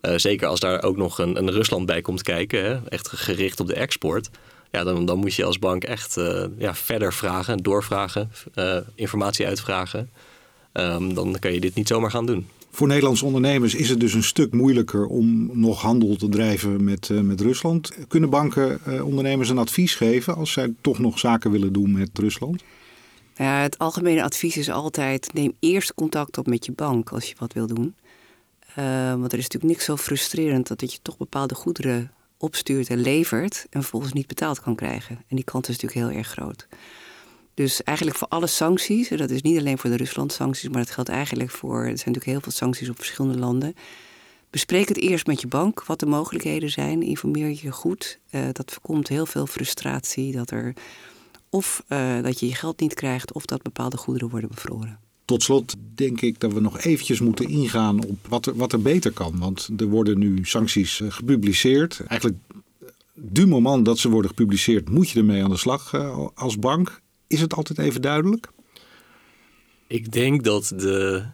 Uh, 0.02 0.12
zeker 0.16 0.48
als 0.48 0.60
daar 0.60 0.82
ook 0.82 0.96
nog 0.96 1.18
een, 1.18 1.36
een 1.38 1.50
Rusland 1.50 1.86
bij 1.86 2.00
komt 2.00 2.22
kijken, 2.22 2.64
hè, 2.64 2.78
echt 2.88 3.08
gericht 3.08 3.60
op 3.60 3.66
de 3.66 3.74
export. 3.74 4.30
Ja, 4.70 4.84
dan, 4.84 5.06
dan 5.06 5.18
moet 5.18 5.34
je 5.34 5.44
als 5.44 5.58
bank 5.58 5.84
echt 5.84 6.16
uh, 6.16 6.44
ja, 6.58 6.74
verder 6.74 7.12
vragen, 7.12 7.58
doorvragen, 7.58 8.30
informatie 8.94 9.46
uitvragen. 9.46 10.10
Um, 10.72 11.14
dan 11.14 11.36
kan 11.38 11.52
je 11.52 11.60
dit 11.60 11.74
niet 11.74 11.88
zomaar 11.88 12.10
gaan 12.10 12.26
doen. 12.26 12.48
Voor 12.78 12.86
Nederlandse 12.86 13.24
ondernemers 13.24 13.74
is 13.74 13.88
het 13.88 14.00
dus 14.00 14.14
een 14.14 14.22
stuk 14.22 14.52
moeilijker 14.52 15.06
om 15.06 15.50
nog 15.52 15.80
handel 15.80 16.16
te 16.16 16.28
drijven 16.28 16.84
met, 16.84 17.08
uh, 17.08 17.20
met 17.20 17.40
Rusland. 17.40 17.92
Kunnen 18.08 18.30
banken 18.30 18.80
uh, 18.88 19.04
ondernemers 19.04 19.48
een 19.48 19.58
advies 19.58 19.94
geven 19.94 20.36
als 20.36 20.52
zij 20.52 20.74
toch 20.80 20.98
nog 20.98 21.18
zaken 21.18 21.50
willen 21.50 21.72
doen 21.72 21.92
met 21.92 22.10
Rusland? 22.18 22.62
Ja, 23.34 23.60
het 23.60 23.78
algemene 23.78 24.22
advies 24.22 24.56
is 24.56 24.70
altijd: 24.70 25.32
neem 25.32 25.52
eerst 25.60 25.94
contact 25.94 26.38
op 26.38 26.46
met 26.46 26.64
je 26.64 26.72
bank 26.72 27.10
als 27.10 27.28
je 27.28 27.34
wat 27.38 27.52
wil 27.52 27.66
doen. 27.66 27.94
Uh, 28.78 29.10
want 29.10 29.32
er 29.32 29.38
is 29.38 29.44
natuurlijk 29.44 29.72
niks 29.72 29.84
zo 29.84 29.96
frustrerend 29.96 30.68
dat, 30.68 30.80
dat 30.80 30.92
je 30.92 30.98
toch 31.02 31.16
bepaalde 31.16 31.54
goederen 31.54 32.12
opstuurt 32.36 32.88
en 32.88 33.00
levert 33.00 33.66
en 33.70 33.80
vervolgens 33.80 34.12
niet 34.12 34.26
betaald 34.26 34.60
kan 34.60 34.74
krijgen. 34.74 35.16
En 35.28 35.36
die 35.36 35.44
kant 35.44 35.68
is 35.68 35.78
natuurlijk 35.78 36.10
heel 36.10 36.18
erg 36.18 36.28
groot. 36.28 36.66
Dus 37.58 37.82
eigenlijk 37.82 38.16
voor 38.16 38.28
alle 38.28 38.46
sancties, 38.46 39.08
dat 39.08 39.30
is 39.30 39.42
niet 39.42 39.58
alleen 39.58 39.78
voor 39.78 39.90
de 39.90 39.96
Rusland-sancties, 39.96 40.68
maar 40.68 40.80
het 40.80 40.90
geldt 40.90 41.10
eigenlijk 41.10 41.50
voor, 41.50 41.76
er 41.76 41.84
zijn 41.84 41.96
natuurlijk 41.96 42.24
heel 42.24 42.40
veel 42.40 42.52
sancties 42.52 42.88
op 42.88 42.96
verschillende 42.96 43.38
landen. 43.38 43.74
Bespreek 44.50 44.88
het 44.88 44.96
eerst 44.96 45.26
met 45.26 45.40
je 45.40 45.46
bank, 45.46 45.84
wat 45.84 46.00
de 46.00 46.06
mogelijkheden 46.06 46.70
zijn. 46.70 47.02
Informeer 47.02 47.58
je 47.62 47.72
goed. 47.72 48.18
Uh, 48.30 48.42
dat 48.52 48.70
voorkomt 48.72 49.08
heel 49.08 49.26
veel 49.26 49.46
frustratie, 49.46 50.32
dat 50.32 50.50
er 50.50 50.74
of 51.48 51.84
uh, 51.88 52.22
dat 52.22 52.40
je 52.40 52.46
je 52.46 52.54
geld 52.54 52.80
niet 52.80 52.94
krijgt, 52.94 53.32
of 53.32 53.44
dat 53.44 53.62
bepaalde 53.62 53.96
goederen 53.96 54.28
worden 54.28 54.50
bevroren. 54.50 54.98
Tot 55.24 55.42
slot 55.42 55.74
denk 55.94 56.20
ik 56.20 56.40
dat 56.40 56.52
we 56.52 56.60
nog 56.60 56.80
eventjes 56.80 57.20
moeten 57.20 57.48
ingaan 57.48 58.04
op 58.04 58.26
wat 58.28 58.46
er, 58.46 58.56
wat 58.56 58.72
er 58.72 58.82
beter 58.82 59.12
kan. 59.12 59.38
Want 59.38 59.68
er 59.76 59.86
worden 59.86 60.18
nu 60.18 60.38
sancties 60.42 61.00
uh, 61.00 61.10
gepubliceerd. 61.10 62.00
Eigenlijk 62.06 62.40
du 63.14 63.46
moment 63.46 63.84
dat 63.84 63.98
ze 63.98 64.08
worden 64.08 64.30
gepubliceerd, 64.30 64.90
moet 64.90 65.10
je 65.10 65.18
ermee 65.18 65.44
aan 65.44 65.50
de 65.50 65.56
slag 65.56 65.94
als 66.34 66.58
bank. 66.58 67.00
Is 67.28 67.40
het 67.40 67.54
altijd 67.54 67.78
even 67.78 68.02
duidelijk? 68.02 68.48
Ik 69.86 70.12
denk 70.12 70.44
dat 70.44 70.72
de 70.76 71.24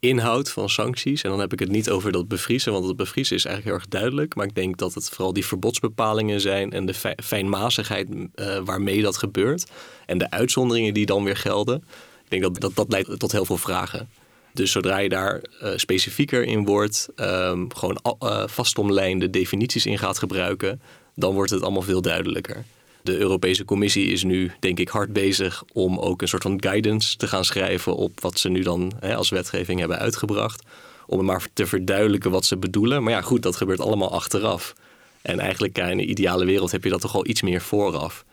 inhoud 0.00 0.50
van 0.50 0.68
sancties, 0.68 1.22
en 1.22 1.30
dan 1.30 1.40
heb 1.40 1.52
ik 1.52 1.58
het 1.58 1.68
niet 1.68 1.90
over 1.90 2.12
dat 2.12 2.28
bevriezen, 2.28 2.72
want 2.72 2.86
dat 2.86 2.96
bevriezen 2.96 3.36
is 3.36 3.44
eigenlijk 3.44 3.76
heel 3.76 3.84
erg 3.84 4.00
duidelijk. 4.00 4.34
Maar 4.34 4.46
ik 4.46 4.54
denk 4.54 4.76
dat 4.76 4.94
het 4.94 5.08
vooral 5.08 5.32
die 5.32 5.46
verbodsbepalingen 5.46 6.40
zijn 6.40 6.72
en 6.72 6.86
de 6.86 6.94
fijnmazigheid 7.22 8.08
uh, 8.10 8.58
waarmee 8.64 9.02
dat 9.02 9.16
gebeurt. 9.16 9.70
En 10.06 10.18
de 10.18 10.30
uitzonderingen 10.30 10.94
die 10.94 11.06
dan 11.06 11.24
weer 11.24 11.36
gelden. 11.36 11.84
Ik 12.24 12.30
denk 12.30 12.42
dat 12.42 12.60
dat, 12.60 12.74
dat 12.74 12.90
leidt 12.90 13.18
tot 13.18 13.32
heel 13.32 13.44
veel 13.44 13.58
vragen. 13.58 14.08
Dus 14.52 14.70
zodra 14.70 14.98
je 14.98 15.08
daar 15.08 15.40
uh, 15.62 15.72
specifieker 15.76 16.44
in 16.44 16.64
wordt, 16.64 17.08
um, 17.16 17.74
gewoon 17.74 17.98
uh, 18.22 18.46
vastomlijnde 18.46 19.30
definities 19.30 19.86
in 19.86 19.98
gaat 19.98 20.18
gebruiken, 20.18 20.80
dan 21.14 21.34
wordt 21.34 21.50
het 21.50 21.62
allemaal 21.62 21.82
veel 21.82 22.02
duidelijker. 22.02 22.64
De 23.02 23.18
Europese 23.18 23.64
Commissie 23.64 24.06
is 24.06 24.22
nu, 24.22 24.52
denk 24.60 24.78
ik, 24.78 24.88
hard 24.88 25.12
bezig 25.12 25.64
om 25.72 25.98
ook 25.98 26.22
een 26.22 26.28
soort 26.28 26.42
van 26.42 26.62
guidance 26.62 27.16
te 27.16 27.28
gaan 27.28 27.44
schrijven 27.44 27.96
op 27.96 28.20
wat 28.20 28.38
ze 28.38 28.48
nu 28.48 28.60
dan 28.60 28.92
hè, 29.00 29.16
als 29.16 29.30
wetgeving 29.30 29.78
hebben 29.78 29.98
uitgebracht. 29.98 30.62
Om 31.06 31.24
maar 31.24 31.46
te 31.52 31.66
verduidelijken 31.66 32.30
wat 32.30 32.44
ze 32.44 32.56
bedoelen. 32.56 33.02
Maar 33.02 33.12
ja, 33.12 33.20
goed, 33.20 33.42
dat 33.42 33.56
gebeurt 33.56 33.80
allemaal 33.80 34.12
achteraf. 34.12 34.74
En 35.22 35.38
eigenlijk 35.38 35.78
in 35.78 35.84
een 35.84 36.10
ideale 36.10 36.44
wereld 36.44 36.70
heb 36.70 36.84
je 36.84 36.90
dat 36.90 37.00
toch 37.00 37.14
al 37.14 37.26
iets 37.26 37.42
meer 37.42 37.60
vooraf. 37.60 38.24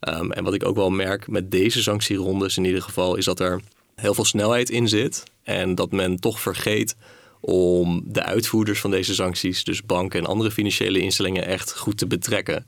Um, 0.00 0.32
en 0.32 0.44
wat 0.44 0.54
ik 0.54 0.64
ook 0.64 0.76
wel 0.76 0.90
merk 0.90 1.28
met 1.28 1.50
deze 1.50 1.82
sanctierondes 1.82 2.56
in 2.56 2.64
ieder 2.64 2.82
geval, 2.82 3.16
is 3.16 3.24
dat 3.24 3.40
er 3.40 3.60
heel 3.94 4.14
veel 4.14 4.24
snelheid 4.24 4.70
in 4.70 4.88
zit. 4.88 5.22
En 5.42 5.74
dat 5.74 5.90
men 5.90 6.20
toch 6.20 6.40
vergeet 6.40 6.96
om 7.40 8.02
de 8.04 8.22
uitvoerders 8.22 8.80
van 8.80 8.90
deze 8.90 9.14
sancties, 9.14 9.64
dus 9.64 9.82
banken 9.82 10.20
en 10.20 10.26
andere 10.26 10.50
financiële 10.50 10.98
instellingen, 10.98 11.46
echt 11.46 11.76
goed 11.76 11.98
te 11.98 12.06
betrekken. 12.06 12.66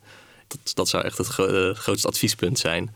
Dat, 0.75 0.89
zou 0.89 1.05
echt 1.05 1.19
het 1.19 1.27
gro 1.27 1.75
grootste 1.75 2.09
adviespunt 2.09 2.59
zijn. 2.59 2.95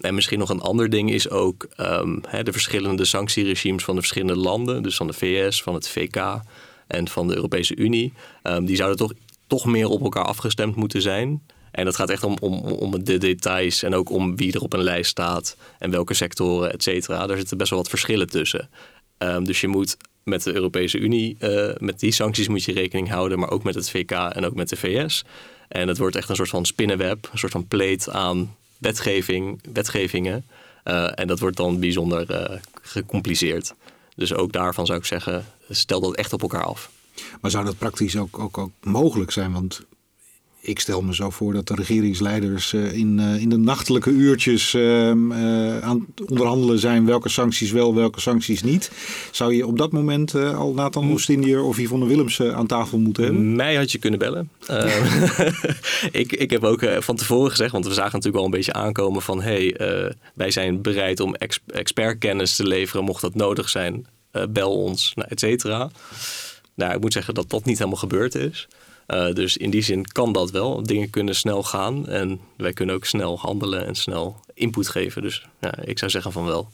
En 0.00 0.14
misschien 0.14 0.38
nog 0.38 0.48
een 0.48 0.60
ander 0.60 0.90
ding 0.90 1.10
is 1.10 1.30
ook 1.30 1.66
um, 1.76 2.20
hè, 2.28 2.42
de 2.42 2.52
verschillende 2.52 3.04
sanctieregimes 3.04 3.84
van 3.84 3.94
de 3.94 4.00
verschillende 4.00 4.36
landen. 4.36 4.82
Dus 4.82 4.96
van 4.96 5.06
de 5.06 5.12
VS, 5.12 5.62
van 5.62 5.74
het 5.74 5.88
VK 5.88 6.40
en 6.86 7.08
van 7.08 7.28
de 7.28 7.34
Europese 7.34 7.76
Unie. 7.76 8.12
Um, 8.42 8.64
die 8.64 8.76
zouden 8.76 8.98
toch, 8.98 9.12
toch 9.46 9.64
meer 9.64 9.88
op 9.88 10.02
elkaar 10.02 10.24
afgestemd 10.24 10.76
moeten 10.76 11.02
zijn. 11.02 11.42
En 11.70 11.84
dat 11.84 11.96
gaat 11.96 12.10
echt 12.10 12.24
om, 12.24 12.36
om, 12.40 12.58
om 12.58 13.04
de 13.04 13.18
details 13.18 13.82
en 13.82 13.94
ook 13.94 14.10
om 14.10 14.36
wie 14.36 14.52
er 14.52 14.62
op 14.62 14.72
een 14.72 14.82
lijst 14.82 15.10
staat 15.10 15.56
en 15.78 15.90
welke 15.90 16.14
sectoren, 16.14 16.72
et 16.72 16.82
cetera. 16.82 17.26
Daar 17.26 17.36
zitten 17.36 17.56
best 17.56 17.70
wel 17.70 17.78
wat 17.78 17.88
verschillen 17.88 18.28
tussen. 18.28 18.68
Um, 19.18 19.44
dus 19.44 19.60
je 19.60 19.68
moet 19.68 19.96
met 20.24 20.42
de 20.42 20.54
Europese 20.54 20.98
Unie, 20.98 21.36
uh, 21.40 21.70
met 21.78 22.00
die 22.00 22.12
sancties 22.12 22.48
moet 22.48 22.64
je 22.64 22.72
rekening 22.72 23.08
houden, 23.08 23.38
maar 23.38 23.50
ook 23.50 23.62
met 23.62 23.74
het 23.74 23.90
VK 23.90 24.10
en 24.10 24.44
ook 24.44 24.54
met 24.54 24.68
de 24.68 24.76
VS. 24.76 25.24
En 25.68 25.88
het 25.88 25.98
wordt 25.98 26.16
echt 26.16 26.28
een 26.28 26.36
soort 26.36 26.48
van 26.48 26.64
spinnenweb, 26.64 27.28
een 27.32 27.38
soort 27.38 27.52
van 27.52 27.68
pleet 27.68 28.08
aan 28.08 28.56
wetgeving, 28.78 29.60
wetgevingen. 29.72 30.44
Uh, 30.84 31.18
en 31.18 31.26
dat 31.26 31.38
wordt 31.38 31.56
dan 31.56 31.80
bijzonder 31.80 32.50
uh, 32.50 32.58
gecompliceerd. 32.82 33.74
Dus 34.16 34.34
ook 34.34 34.52
daarvan 34.52 34.86
zou 34.86 34.98
ik 34.98 35.04
zeggen, 35.04 35.46
stel 35.68 36.00
dat 36.00 36.14
echt 36.14 36.32
op 36.32 36.42
elkaar 36.42 36.64
af. 36.64 36.90
Maar 37.40 37.50
zou 37.50 37.64
dat 37.64 37.78
praktisch 37.78 38.16
ook, 38.16 38.38
ook 38.38 38.70
mogelijk 38.82 39.30
zijn? 39.30 39.52
Want 39.52 39.80
ik 40.64 40.80
stel 40.80 41.02
me 41.02 41.14
zo 41.14 41.30
voor 41.30 41.52
dat 41.52 41.66
de 41.66 41.74
regeringsleiders 41.74 42.72
uh, 42.72 42.92
in, 42.92 43.18
uh, 43.18 43.40
in 43.40 43.48
de 43.48 43.56
nachtelijke 43.56 44.10
uurtjes 44.10 44.74
uh, 44.74 45.08
aan 45.80 46.06
het 46.14 46.30
onderhandelen 46.30 46.78
zijn 46.78 47.06
welke 47.06 47.28
sancties 47.28 47.70
wel, 47.70 47.94
welke 47.94 48.20
sancties 48.20 48.62
niet. 48.62 48.90
Zou 49.30 49.54
je 49.54 49.66
op 49.66 49.78
dat 49.78 49.92
moment 49.92 50.34
al 50.34 50.72
Nathan 50.74 51.12
Oostindier 51.12 51.62
of 51.62 51.78
Yvonne 51.78 52.06
Willems 52.06 52.42
aan 52.42 52.66
tafel 52.66 52.98
moeten 52.98 53.24
hebben? 53.24 53.56
Mij 53.56 53.74
had 53.74 53.92
je 53.92 53.98
kunnen 53.98 54.18
bellen. 54.18 54.50
ik, 56.12 56.32
ik 56.32 56.50
heb 56.50 56.64
ook 56.64 56.86
van 56.98 57.16
tevoren 57.16 57.50
gezegd, 57.50 57.72
want 57.72 57.86
we 57.86 57.94
zagen 57.94 58.12
natuurlijk 58.12 58.38
al 58.38 58.44
een 58.44 58.50
beetje 58.50 58.72
aankomen 58.72 59.22
van 59.22 59.42
hey, 59.42 59.76
wij 60.34 60.50
zijn 60.50 60.82
bereid 60.82 61.20
om 61.20 61.34
ex 61.34 61.60
expertkennis 61.66 62.56
te 62.56 62.66
leveren 62.66 63.04
mocht 63.04 63.20
dat 63.20 63.34
nodig 63.34 63.68
zijn. 63.68 64.06
bel 64.50 64.82
ons, 64.82 65.12
nou, 65.14 65.28
et 65.30 65.40
cetera. 65.40 65.90
Nou, 66.74 66.94
ik 66.94 67.00
moet 67.00 67.12
zeggen 67.12 67.34
dat 67.34 67.50
dat 67.50 67.64
niet 67.64 67.78
helemaal 67.78 67.98
gebeurd 67.98 68.34
is. 68.34 68.68
Uh, 69.06 69.32
dus 69.32 69.56
in 69.56 69.70
die 69.70 69.82
zin 69.82 70.04
kan 70.04 70.32
dat 70.32 70.50
wel. 70.50 70.82
Dingen 70.82 71.10
kunnen 71.10 71.34
snel 71.34 71.62
gaan 71.62 72.08
en 72.08 72.40
wij 72.56 72.72
kunnen 72.72 72.94
ook 72.94 73.04
snel 73.04 73.38
handelen 73.38 73.86
en 73.86 73.94
snel 73.94 74.40
input 74.54 74.88
geven. 74.88 75.22
Dus 75.22 75.46
ja, 75.60 75.82
ik 75.82 75.98
zou 75.98 76.10
zeggen 76.10 76.32
van 76.32 76.44
wel. 76.44 76.68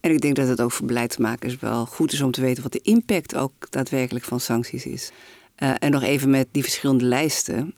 En 0.00 0.10
ik 0.10 0.20
denk 0.20 0.36
dat 0.36 0.48
het 0.48 0.60
ook 0.60 0.72
voor 0.72 0.86
beleidsmakers 0.86 1.56
wel 1.56 1.86
goed 1.86 2.12
is 2.12 2.20
om 2.20 2.30
te 2.30 2.40
weten 2.40 2.62
wat 2.62 2.72
de 2.72 2.80
impact 2.82 3.34
ook 3.34 3.52
daadwerkelijk 3.70 4.24
van 4.24 4.40
sancties 4.40 4.86
is. 4.86 5.10
Uh, 5.58 5.74
en 5.78 5.90
nog 5.90 6.02
even 6.02 6.30
met 6.30 6.48
die 6.50 6.62
verschillende 6.62 7.04
lijsten. 7.04 7.74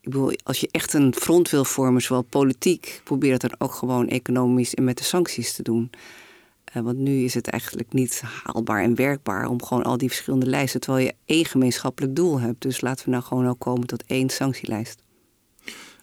Ik 0.00 0.10
bedoel, 0.10 0.32
als 0.42 0.60
je 0.60 0.68
echt 0.70 0.92
een 0.92 1.14
front 1.14 1.50
wil 1.50 1.64
vormen, 1.64 2.02
zowel 2.02 2.22
politiek, 2.22 3.00
probeer 3.04 3.32
het 3.32 3.40
dan 3.40 3.54
ook 3.58 3.72
gewoon 3.72 4.08
economisch 4.08 4.74
en 4.74 4.84
met 4.84 4.98
de 4.98 5.04
sancties 5.04 5.52
te 5.52 5.62
doen. 5.62 5.90
Uh, 6.76 6.82
want 6.82 6.98
nu 6.98 7.24
is 7.24 7.34
het 7.34 7.46
eigenlijk 7.46 7.92
niet 7.92 8.22
haalbaar 8.44 8.82
en 8.82 8.94
werkbaar 8.94 9.48
om 9.48 9.62
gewoon 9.62 9.82
al 9.82 9.98
die 9.98 10.08
verschillende 10.08 10.46
lijsten, 10.46 10.80
terwijl 10.80 11.04
je 11.04 11.14
één 11.24 11.44
gemeenschappelijk 11.44 12.16
doel 12.16 12.40
hebt. 12.40 12.62
Dus 12.62 12.80
laten 12.80 13.04
we 13.04 13.10
nou 13.10 13.22
gewoon 13.22 13.48
ook 13.48 13.58
komen 13.58 13.86
tot 13.86 14.04
één 14.06 14.28
sanctielijst. 14.28 15.02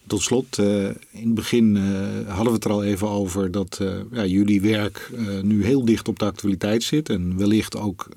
Tot 0.08 0.22
slot, 0.22 0.58
uh, 0.58 0.86
in 0.86 0.96
het 1.12 1.34
begin 1.34 1.76
uh, 1.76 1.84
hadden 2.28 2.46
we 2.46 2.52
het 2.52 2.66
er 2.66 2.72
al 2.72 2.84
even 2.84 3.08
over 3.08 3.52
dat 3.52 3.82
ja, 4.12 4.26
jullie 4.26 4.62
werk 4.62 5.12
nu 5.42 5.66
heel 5.66 5.86
dicht 5.86 6.08
op 6.08 6.20
de 6.20 6.26
actualiteit 6.26 6.84
zit 6.84 7.10
en 7.10 7.38
wellicht 7.38 7.78
ook 7.78 8.08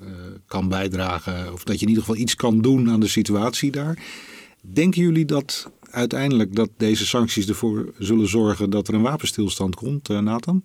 kan 0.45 0.67
bijdragen, 0.67 1.53
of 1.53 1.63
dat 1.63 1.75
je 1.75 1.81
in 1.81 1.87
ieder 1.87 2.03
geval 2.03 2.21
iets 2.21 2.35
kan 2.35 2.61
doen 2.61 2.89
aan 2.89 2.99
de 2.99 3.07
situatie 3.07 3.71
daar. 3.71 4.03
Denken 4.61 5.01
jullie 5.01 5.25
dat 5.25 5.71
uiteindelijk 5.89 6.55
dat 6.55 6.69
deze 6.77 7.05
sancties 7.05 7.47
ervoor 7.47 7.93
zullen 7.97 8.27
zorgen 8.27 8.69
dat 8.69 8.87
er 8.87 8.93
een 8.93 9.01
wapenstilstand 9.01 9.75
komt, 9.75 10.07
Nathan? 10.07 10.63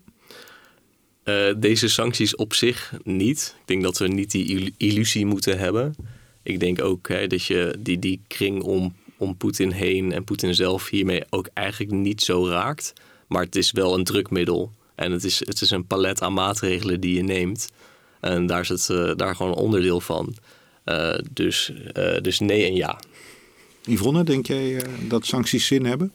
Deze 1.57 1.87
sancties 1.87 2.35
op 2.35 2.53
zich 2.53 2.93
niet. 3.03 3.55
Ik 3.59 3.67
denk 3.67 3.83
dat 3.83 3.97
we 3.97 4.07
niet 4.07 4.31
die 4.31 4.73
illusie 4.77 5.25
moeten 5.25 5.57
hebben. 5.57 5.95
Ik 6.43 6.59
denk 6.59 6.81
ook 6.81 7.07
hè, 7.07 7.27
dat 7.27 7.43
je 7.43 7.75
die, 7.79 7.99
die 7.99 8.21
kring 8.27 8.63
om 8.63 8.93
om 9.17 9.37
Poetin 9.37 9.71
heen 9.71 10.11
en 10.11 10.23
Poetin 10.23 10.55
zelf 10.55 10.89
hiermee 10.89 11.23
ook 11.29 11.49
eigenlijk 11.53 11.91
niet 11.91 12.21
zo 12.21 12.47
raakt. 12.47 12.93
Maar 13.27 13.43
het 13.43 13.55
is 13.55 13.71
wel 13.71 13.93
een 13.93 14.03
drukmiddel. 14.03 14.71
En 14.95 15.11
het 15.11 15.23
is, 15.23 15.39
het 15.39 15.61
is 15.61 15.71
een 15.71 15.87
palet 15.87 16.21
aan 16.21 16.33
maatregelen 16.33 16.99
die 16.99 17.15
je 17.15 17.23
neemt. 17.23 17.69
En 18.19 18.45
daar 18.45 18.61
is 18.61 18.69
het 18.69 18.87
uh, 18.91 19.11
daar 19.15 19.35
gewoon 19.35 19.55
onderdeel 19.55 20.01
van. 20.01 20.35
Uh, 20.85 21.15
dus, 21.31 21.71
dus 22.21 22.39
nee 22.39 22.65
en 22.65 22.75
ja. 22.75 22.99
Yvonne, 23.85 24.23
denk 24.23 24.47
jij 24.47 24.83
dat 25.07 25.25
sancties 25.25 25.67
zin 25.67 25.85
hebben? 25.85 26.13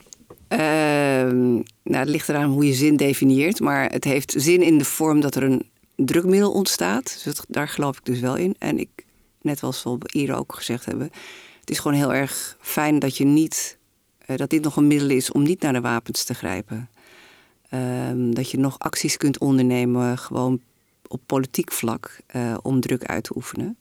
Ehm, 0.51 1.53
nou, 1.83 1.99
het 1.99 2.09
ligt 2.09 2.29
eraan 2.29 2.49
hoe 2.49 2.65
je 2.65 2.73
zin 2.73 2.95
definieert. 2.95 3.59
Maar 3.59 3.91
het 3.91 4.03
heeft 4.03 4.33
zin 4.37 4.61
in 4.61 4.77
de 4.77 4.85
vorm 4.85 5.21
dat 5.21 5.35
er 5.35 5.43
een 5.43 5.69
drukmiddel 5.95 6.51
ontstaat. 6.51 7.21
Dus 7.23 7.41
daar 7.47 7.67
geloof 7.67 7.97
ik 7.97 8.05
dus 8.05 8.19
wel 8.19 8.35
in. 8.35 8.55
En 8.59 8.79
ik, 8.79 8.89
net 9.41 9.59
zoals 9.59 9.83
we 9.83 9.97
eerder 10.11 10.35
ook 10.35 10.55
gezegd 10.55 10.85
hebben 10.85 11.11
het 11.61 11.69
is 11.69 11.79
gewoon 11.79 11.97
heel 11.97 12.13
erg 12.13 12.57
fijn 12.59 12.99
dat 12.99 13.17
je 13.17 13.25
niet, 13.25 13.77
uh, 14.27 14.37
dat 14.37 14.49
dit 14.49 14.63
nog 14.63 14.75
een 14.75 14.87
middel 14.87 15.09
is 15.09 15.31
om 15.31 15.43
niet 15.43 15.61
naar 15.61 15.73
de 15.73 15.81
wapens 15.81 16.23
te 16.23 16.33
grijpen. 16.33 16.89
Um, 17.73 18.35
dat 18.35 18.51
je 18.51 18.57
nog 18.57 18.79
acties 18.79 19.17
kunt 19.17 19.39
ondernemen, 19.39 20.17
gewoon 20.17 20.61
op 21.07 21.21
politiek 21.25 21.71
vlak, 21.71 22.19
uh, 22.35 22.57
om 22.61 22.79
druk 22.79 23.03
uit 23.03 23.23
te 23.23 23.35
oefenen. 23.35 23.77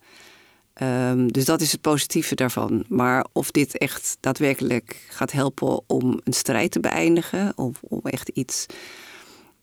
Um, 0.82 1.32
dus 1.32 1.44
dat 1.44 1.60
is 1.60 1.72
het 1.72 1.80
positieve 1.80 2.34
daarvan. 2.34 2.84
Maar 2.88 3.26
of 3.32 3.50
dit 3.50 3.78
echt 3.78 4.16
daadwerkelijk 4.20 5.06
gaat 5.08 5.32
helpen 5.32 5.80
om 5.86 6.20
een 6.24 6.32
strijd 6.32 6.70
te 6.70 6.80
beëindigen, 6.80 7.52
of 7.56 7.80
om 7.80 8.00
echt 8.02 8.28
iets 8.28 8.66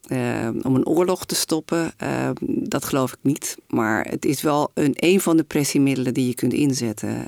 uh, 0.08 0.50
om 0.62 0.76
een 0.76 0.86
oorlog 0.86 1.26
te 1.26 1.36
stoppen, 1.36 1.94
uh, 2.04 2.30
dat 2.44 2.86
geloof 2.86 3.12
ik 3.12 3.20
niet. 3.22 3.58
Maar 3.68 4.06
het 4.06 4.26
is 4.26 4.42
wel 4.42 4.72
een, 4.74 4.94
een 4.96 5.22
van 5.22 5.38
de 5.38 5.44
pressiemiddelen 5.44 6.14
die 6.14 6.28
je 6.28 6.36
kunt 6.36 6.54
inzetten. 6.54 7.28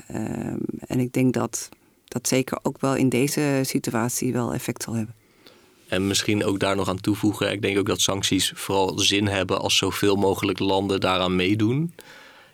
En 0.86 1.00
ik 1.00 1.12
denk 1.12 1.34
dat 1.34 1.68
dat 2.04 2.28
zeker 2.28 2.58
ook 2.62 2.80
wel 2.80 2.94
in 2.94 3.08
deze 3.08 3.60
situatie 3.62 4.32
wel 4.32 4.54
effect 4.54 4.82
zal 4.82 4.94
hebben. 4.94 5.14
En 5.88 6.06
misschien 6.06 6.44
ook 6.44 6.58
daar 6.58 6.76
nog 6.76 6.88
aan 6.88 7.00
toevoegen. 7.00 7.52
Ik 7.52 7.62
denk 7.62 7.78
ook 7.78 7.86
dat 7.86 8.00
sancties 8.00 8.52
vooral 8.54 8.98
zin 8.98 9.26
hebben 9.26 9.60
als 9.60 9.76
zoveel 9.76 10.16
mogelijk 10.16 10.58
landen 10.58 11.00
daaraan 11.00 11.36
meedoen. 11.36 11.94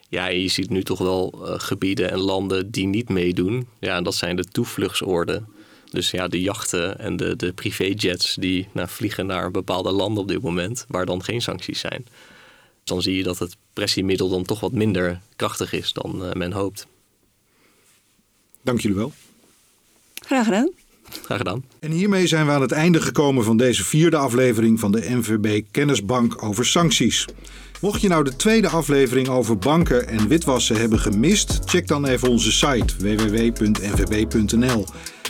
Ja, 0.08 0.26
je 0.26 0.48
ziet 0.48 0.70
nu 0.70 0.82
toch 0.82 0.98
wel 0.98 1.30
gebieden 1.42 2.10
en 2.10 2.18
landen 2.18 2.70
die 2.70 2.86
niet 2.86 3.08
meedoen. 3.08 3.66
Ja, 3.78 3.96
en 3.96 4.04
dat 4.04 4.14
zijn 4.14 4.36
de 4.36 4.44
toevluchtsoorden. 4.44 5.48
Dus 5.90 6.10
ja, 6.10 6.28
de 6.28 6.40
jachten 6.40 6.98
en 6.98 7.16
de, 7.16 7.36
de 7.36 7.52
privéjets 7.52 8.34
die 8.34 8.68
nou, 8.72 8.88
vliegen 8.88 9.26
naar 9.26 9.50
bepaalde 9.50 9.90
landen 9.90 10.22
op 10.22 10.28
dit 10.28 10.42
moment, 10.42 10.84
waar 10.88 11.06
dan 11.06 11.24
geen 11.24 11.42
sancties 11.42 11.80
zijn. 11.80 12.06
Dan 12.84 13.02
zie 13.02 13.16
je 13.16 13.22
dat 13.22 13.38
het 13.38 13.56
pressiemiddel 13.72 14.28
dan 14.28 14.44
toch 14.44 14.60
wat 14.60 14.72
minder 14.72 15.20
krachtig 15.36 15.72
is 15.72 15.92
dan 15.92 16.24
uh, 16.24 16.32
men 16.32 16.52
hoopt. 16.52 16.86
Dank 18.62 18.80
jullie 18.80 18.96
wel. 18.96 19.12
Graag 20.14 20.44
gedaan. 20.44 20.70
Graag 21.22 21.38
gedaan. 21.38 21.64
En 21.80 21.90
hiermee 21.90 22.26
zijn 22.26 22.46
we 22.46 22.52
aan 22.52 22.60
het 22.60 22.72
einde 22.72 23.00
gekomen 23.00 23.44
van 23.44 23.56
deze 23.56 23.84
vierde 23.84 24.16
aflevering 24.16 24.80
van 24.80 24.92
de 24.92 25.06
NVB 25.08 25.62
Kennisbank 25.70 26.42
over 26.42 26.66
sancties. 26.66 27.26
Mocht 27.80 28.00
je 28.00 28.08
nou 28.08 28.24
de 28.24 28.36
tweede 28.36 28.68
aflevering 28.68 29.28
over 29.28 29.58
banken 29.58 30.08
en 30.08 30.28
witwassen 30.28 30.76
hebben 30.76 30.98
gemist, 30.98 31.60
check 31.64 31.88
dan 31.88 32.06
even 32.06 32.28
onze 32.28 32.52
site 32.52 32.94
www.nvb.nl. 32.98 34.84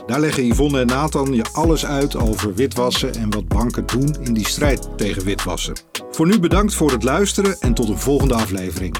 Daar 0.06 0.20
leggen 0.20 0.46
Yvonne 0.46 0.80
en 0.80 0.86
Nathan 0.86 1.34
je 1.34 1.44
alles 1.52 1.86
uit 1.86 2.16
over 2.16 2.54
witwassen 2.54 3.14
en 3.14 3.30
wat 3.30 3.48
banken 3.48 3.86
doen 3.86 4.16
in 4.20 4.34
die 4.34 4.48
strijd 4.48 4.88
tegen 4.96 5.24
witwassen. 5.24 5.74
Voor 6.10 6.26
nu 6.26 6.38
bedankt 6.38 6.74
voor 6.74 6.90
het 6.90 7.02
luisteren 7.02 7.56
en 7.60 7.74
tot 7.74 7.88
een 7.88 7.98
volgende 7.98 8.34
aflevering. 8.34 8.96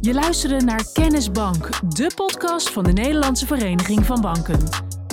Je 0.00 0.14
luisterde 0.14 0.64
naar 0.64 0.84
Kennisbank, 0.92 1.68
de 1.88 2.10
podcast 2.14 2.70
van 2.70 2.84
de 2.84 2.92
Nederlandse 2.92 3.46
Vereniging 3.46 4.06
van 4.06 4.20
Banken. 4.20 4.58